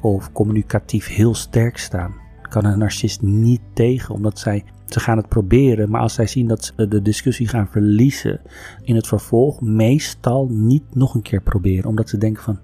of 0.00 0.32
communicatief 0.32 1.08
heel 1.08 1.34
sterk 1.34 1.78
staan. 1.78 2.14
Kan 2.42 2.64
een 2.64 2.78
narcist 2.78 3.22
niet 3.22 3.60
tegen, 3.72 4.14
omdat 4.14 4.38
zij 4.38 4.64
ze 4.86 5.00
gaan 5.00 5.16
het 5.16 5.28
proberen, 5.28 5.90
maar 5.90 6.00
als 6.00 6.14
zij 6.14 6.26
zien 6.26 6.48
dat 6.48 6.64
ze 6.64 6.88
de 6.88 7.02
discussie 7.02 7.48
gaan 7.48 7.68
verliezen 7.68 8.40
in 8.82 8.94
het 8.94 9.06
vervolg, 9.06 9.60
meestal 9.60 10.48
niet 10.50 10.94
nog 10.94 11.14
een 11.14 11.22
keer 11.22 11.42
proberen, 11.42 11.88
omdat 11.88 12.08
ze 12.08 12.18
denken 12.18 12.42
van, 12.42 12.58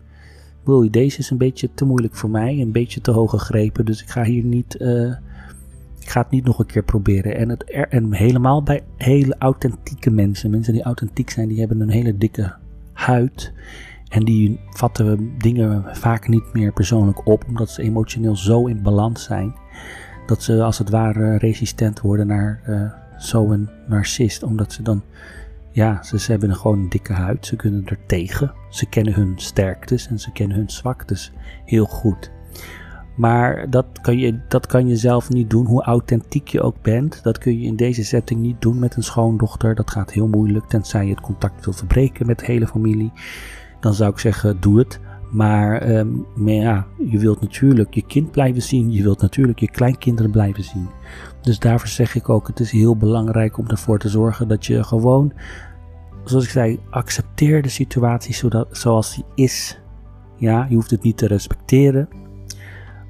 wil 0.64 0.90
deze 0.90 1.18
is 1.18 1.30
een 1.30 1.38
beetje 1.38 1.68
te 1.74 1.84
moeilijk 1.84 2.14
voor 2.14 2.30
mij, 2.30 2.60
een 2.60 2.72
beetje 2.72 3.00
te 3.00 3.10
hoog 3.10 3.30
gegrepen, 3.30 3.84
dus 3.84 4.02
ik 4.02 4.08
ga 4.08 4.24
hier 4.24 4.44
niet, 4.44 4.76
uh, 4.80 5.14
ik 6.00 6.08
ga 6.08 6.20
het 6.20 6.30
niet 6.30 6.44
nog 6.44 6.58
een 6.58 6.66
keer 6.66 6.82
proberen. 6.82 7.36
En, 7.36 7.48
het, 7.48 7.70
en 7.70 8.12
helemaal 8.12 8.62
bij 8.62 8.82
hele 8.96 9.36
authentieke 9.38 10.10
mensen, 10.10 10.50
mensen 10.50 10.72
die 10.72 10.82
authentiek 10.82 11.30
zijn, 11.30 11.48
die 11.48 11.58
hebben 11.58 11.80
een 11.80 11.90
hele 11.90 12.16
dikke 12.16 12.54
huid 12.92 13.52
en 14.12 14.24
die 14.24 14.60
vatten 14.70 15.38
dingen 15.38 15.84
vaak 15.92 16.28
niet 16.28 16.52
meer 16.52 16.72
persoonlijk 16.72 17.26
op, 17.26 17.44
omdat 17.48 17.70
ze 17.70 17.82
emotioneel 17.82 18.36
zo 18.36 18.66
in 18.66 18.82
balans 18.82 19.24
zijn. 19.24 19.54
Dat 20.26 20.42
ze 20.42 20.62
als 20.62 20.78
het 20.78 20.90
ware 20.90 21.38
resistent 21.38 22.00
worden 22.00 22.26
naar 22.26 22.60
uh, 22.68 22.92
zo'n 23.16 23.68
narcist. 23.86 24.42
Omdat 24.42 24.72
ze 24.72 24.82
dan, 24.82 25.02
ja, 25.70 26.02
ze, 26.02 26.18
ze 26.18 26.30
hebben 26.30 26.54
gewoon 26.56 26.78
een 26.78 26.88
dikke 26.88 27.12
huid. 27.12 27.46
Ze 27.46 27.56
kunnen 27.56 27.86
er 27.86 27.98
tegen. 28.06 28.52
Ze 28.70 28.86
kennen 28.86 29.14
hun 29.14 29.32
sterktes 29.36 30.08
en 30.08 30.18
ze 30.18 30.32
kennen 30.32 30.56
hun 30.56 30.70
zwaktes 30.70 31.32
heel 31.64 31.86
goed. 31.86 32.30
Maar 33.16 33.70
dat 33.70 33.86
kan, 34.00 34.18
je, 34.18 34.40
dat 34.48 34.66
kan 34.66 34.88
je 34.88 34.96
zelf 34.96 35.28
niet 35.28 35.50
doen, 35.50 35.66
hoe 35.66 35.82
authentiek 35.82 36.48
je 36.48 36.62
ook 36.62 36.82
bent. 36.82 37.22
Dat 37.22 37.38
kun 37.38 37.60
je 37.60 37.66
in 37.66 37.76
deze 37.76 38.04
setting 38.04 38.40
niet 38.40 38.60
doen 38.60 38.78
met 38.78 38.96
een 38.96 39.02
schoondochter. 39.02 39.74
Dat 39.74 39.90
gaat 39.90 40.12
heel 40.12 40.28
moeilijk, 40.28 40.66
tenzij 40.66 41.04
je 41.04 41.10
het 41.10 41.20
contact 41.20 41.64
wil 41.64 41.74
verbreken 41.74 42.26
met 42.26 42.38
de 42.38 42.46
hele 42.46 42.66
familie 42.66 43.12
dan 43.82 43.94
zou 43.94 44.10
ik 44.10 44.18
zeggen, 44.18 44.60
doe 44.60 44.78
het. 44.78 45.00
Maar, 45.30 45.90
um, 45.96 46.26
maar, 46.34 46.52
ja, 46.52 46.86
je 46.98 47.18
wilt 47.18 47.40
natuurlijk 47.40 47.94
je 47.94 48.06
kind 48.06 48.30
blijven 48.30 48.62
zien. 48.62 48.92
Je 48.92 49.02
wilt 49.02 49.20
natuurlijk 49.20 49.58
je 49.58 49.70
kleinkinderen 49.70 50.30
blijven 50.30 50.64
zien. 50.64 50.88
Dus 51.40 51.58
daarvoor 51.58 51.88
zeg 51.88 52.14
ik 52.14 52.28
ook, 52.28 52.46
het 52.46 52.60
is 52.60 52.70
heel 52.70 52.96
belangrijk 52.96 53.58
om 53.58 53.68
ervoor 53.68 53.98
te 53.98 54.08
zorgen 54.08 54.48
dat 54.48 54.66
je 54.66 54.84
gewoon, 54.84 55.32
zoals 56.24 56.44
ik 56.44 56.50
zei, 56.50 56.80
accepteer 56.90 57.62
de 57.62 57.68
situatie 57.68 58.34
zodat, 58.34 58.68
zoals 58.70 59.14
die 59.14 59.24
is. 59.34 59.80
Ja, 60.36 60.66
je 60.68 60.74
hoeft 60.74 60.90
het 60.90 61.02
niet 61.02 61.16
te 61.16 61.26
respecteren, 61.26 62.08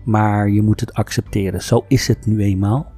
maar 0.05 0.49
je 0.49 0.63
moet 0.63 0.81
het 0.81 0.95
accepteren. 0.95 1.63
Zo 1.63 1.85
is 1.89 2.09
het 2.09 2.27
nu 2.27 2.43
eenmaal. 2.43 2.93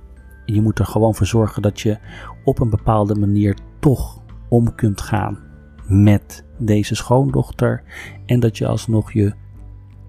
Je 0.47 0.63
moet 0.63 0.79
er 0.79 0.87
gewoon 0.87 1.15
voor 1.15 1.27
zorgen 1.27 1.63
dat 1.63 1.81
je 1.81 1.99
op 2.45 2.61
een 2.61 2.71
bepaalde 2.71 3.15
manier 3.15 3.57
toch 3.81 4.23
om 4.49 4.75
kunt 4.75 5.01
gaan 5.01 5.44
met 5.87 6.45
deze 6.59 6.95
schoondochter 6.95 7.83
en 8.27 8.41
dat 8.41 8.59
je 8.59 8.67
alsnog 8.67 9.13
je 9.13 9.35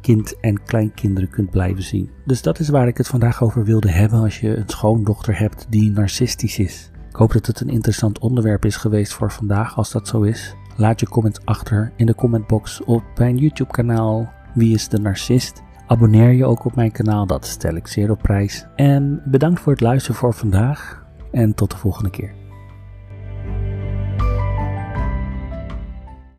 kind 0.02 0.40
en 0.40 0.64
kleinkinderen 0.64 1.30
kunt 1.30 1.50
blijven 1.50 1.84
zien. 1.84 2.10
Dus 2.26 2.42
dat 2.42 2.60
is 2.60 2.70
waar 2.70 2.88
ik 2.88 2.98
het 2.98 3.08
vandaag 3.08 3.44
over 3.44 3.64
wilde 3.64 3.92
hebben 3.92 4.20
als 4.20 4.40
je 4.40 4.56
een 4.56 4.70
schoondochter 4.70 5.40
hebt 5.40 5.68
die 5.70 5.92
narcistisch 5.92 6.60
is. 6.60 6.92
Ik 7.10 7.16
hoop 7.16 7.32
dat 7.32 7.46
het 7.46 7.60
een 7.60 7.70
interessant 7.70 8.20
onderwerp 8.20 8.66
is 8.66 8.76
geweest 8.76 9.14
voor 9.14 9.32
vandaag 9.32 9.78
als 9.78 9.92
dat 9.92 10.08
zo 10.08 10.22
is. 10.22 10.56
Laat 10.78 11.00
je 11.00 11.10
comment 11.10 11.46
achter 11.46 11.92
in 11.96 12.06
de 12.06 12.16
commentbox 12.16 12.84
op 12.84 13.04
mijn 13.18 13.38
YouTube 13.38 13.72
kanaal 13.72 14.34
Wie 14.54 14.74
is 14.74 14.88
de 14.88 15.00
Narcist? 15.00 15.64
Abonneer 15.88 16.32
je 16.32 16.46
ook 16.46 16.66
op 16.66 16.76
mijn 16.76 16.92
kanaal, 16.92 17.28
dat 17.28 17.46
stel 17.46 17.76
ik 17.76 17.88
zeer 17.88 18.12
op 18.12 18.22
prijs. 18.22 18.66
En 18.76 19.22
bedankt 19.26 19.60
voor 19.60 19.72
het 19.72 19.82
luisteren 19.82 20.18
voor 20.18 20.34
vandaag 20.34 21.06
en 21.32 21.54
tot 21.54 21.72
de 21.72 21.78
volgende 21.78 22.10
keer. 22.10 22.45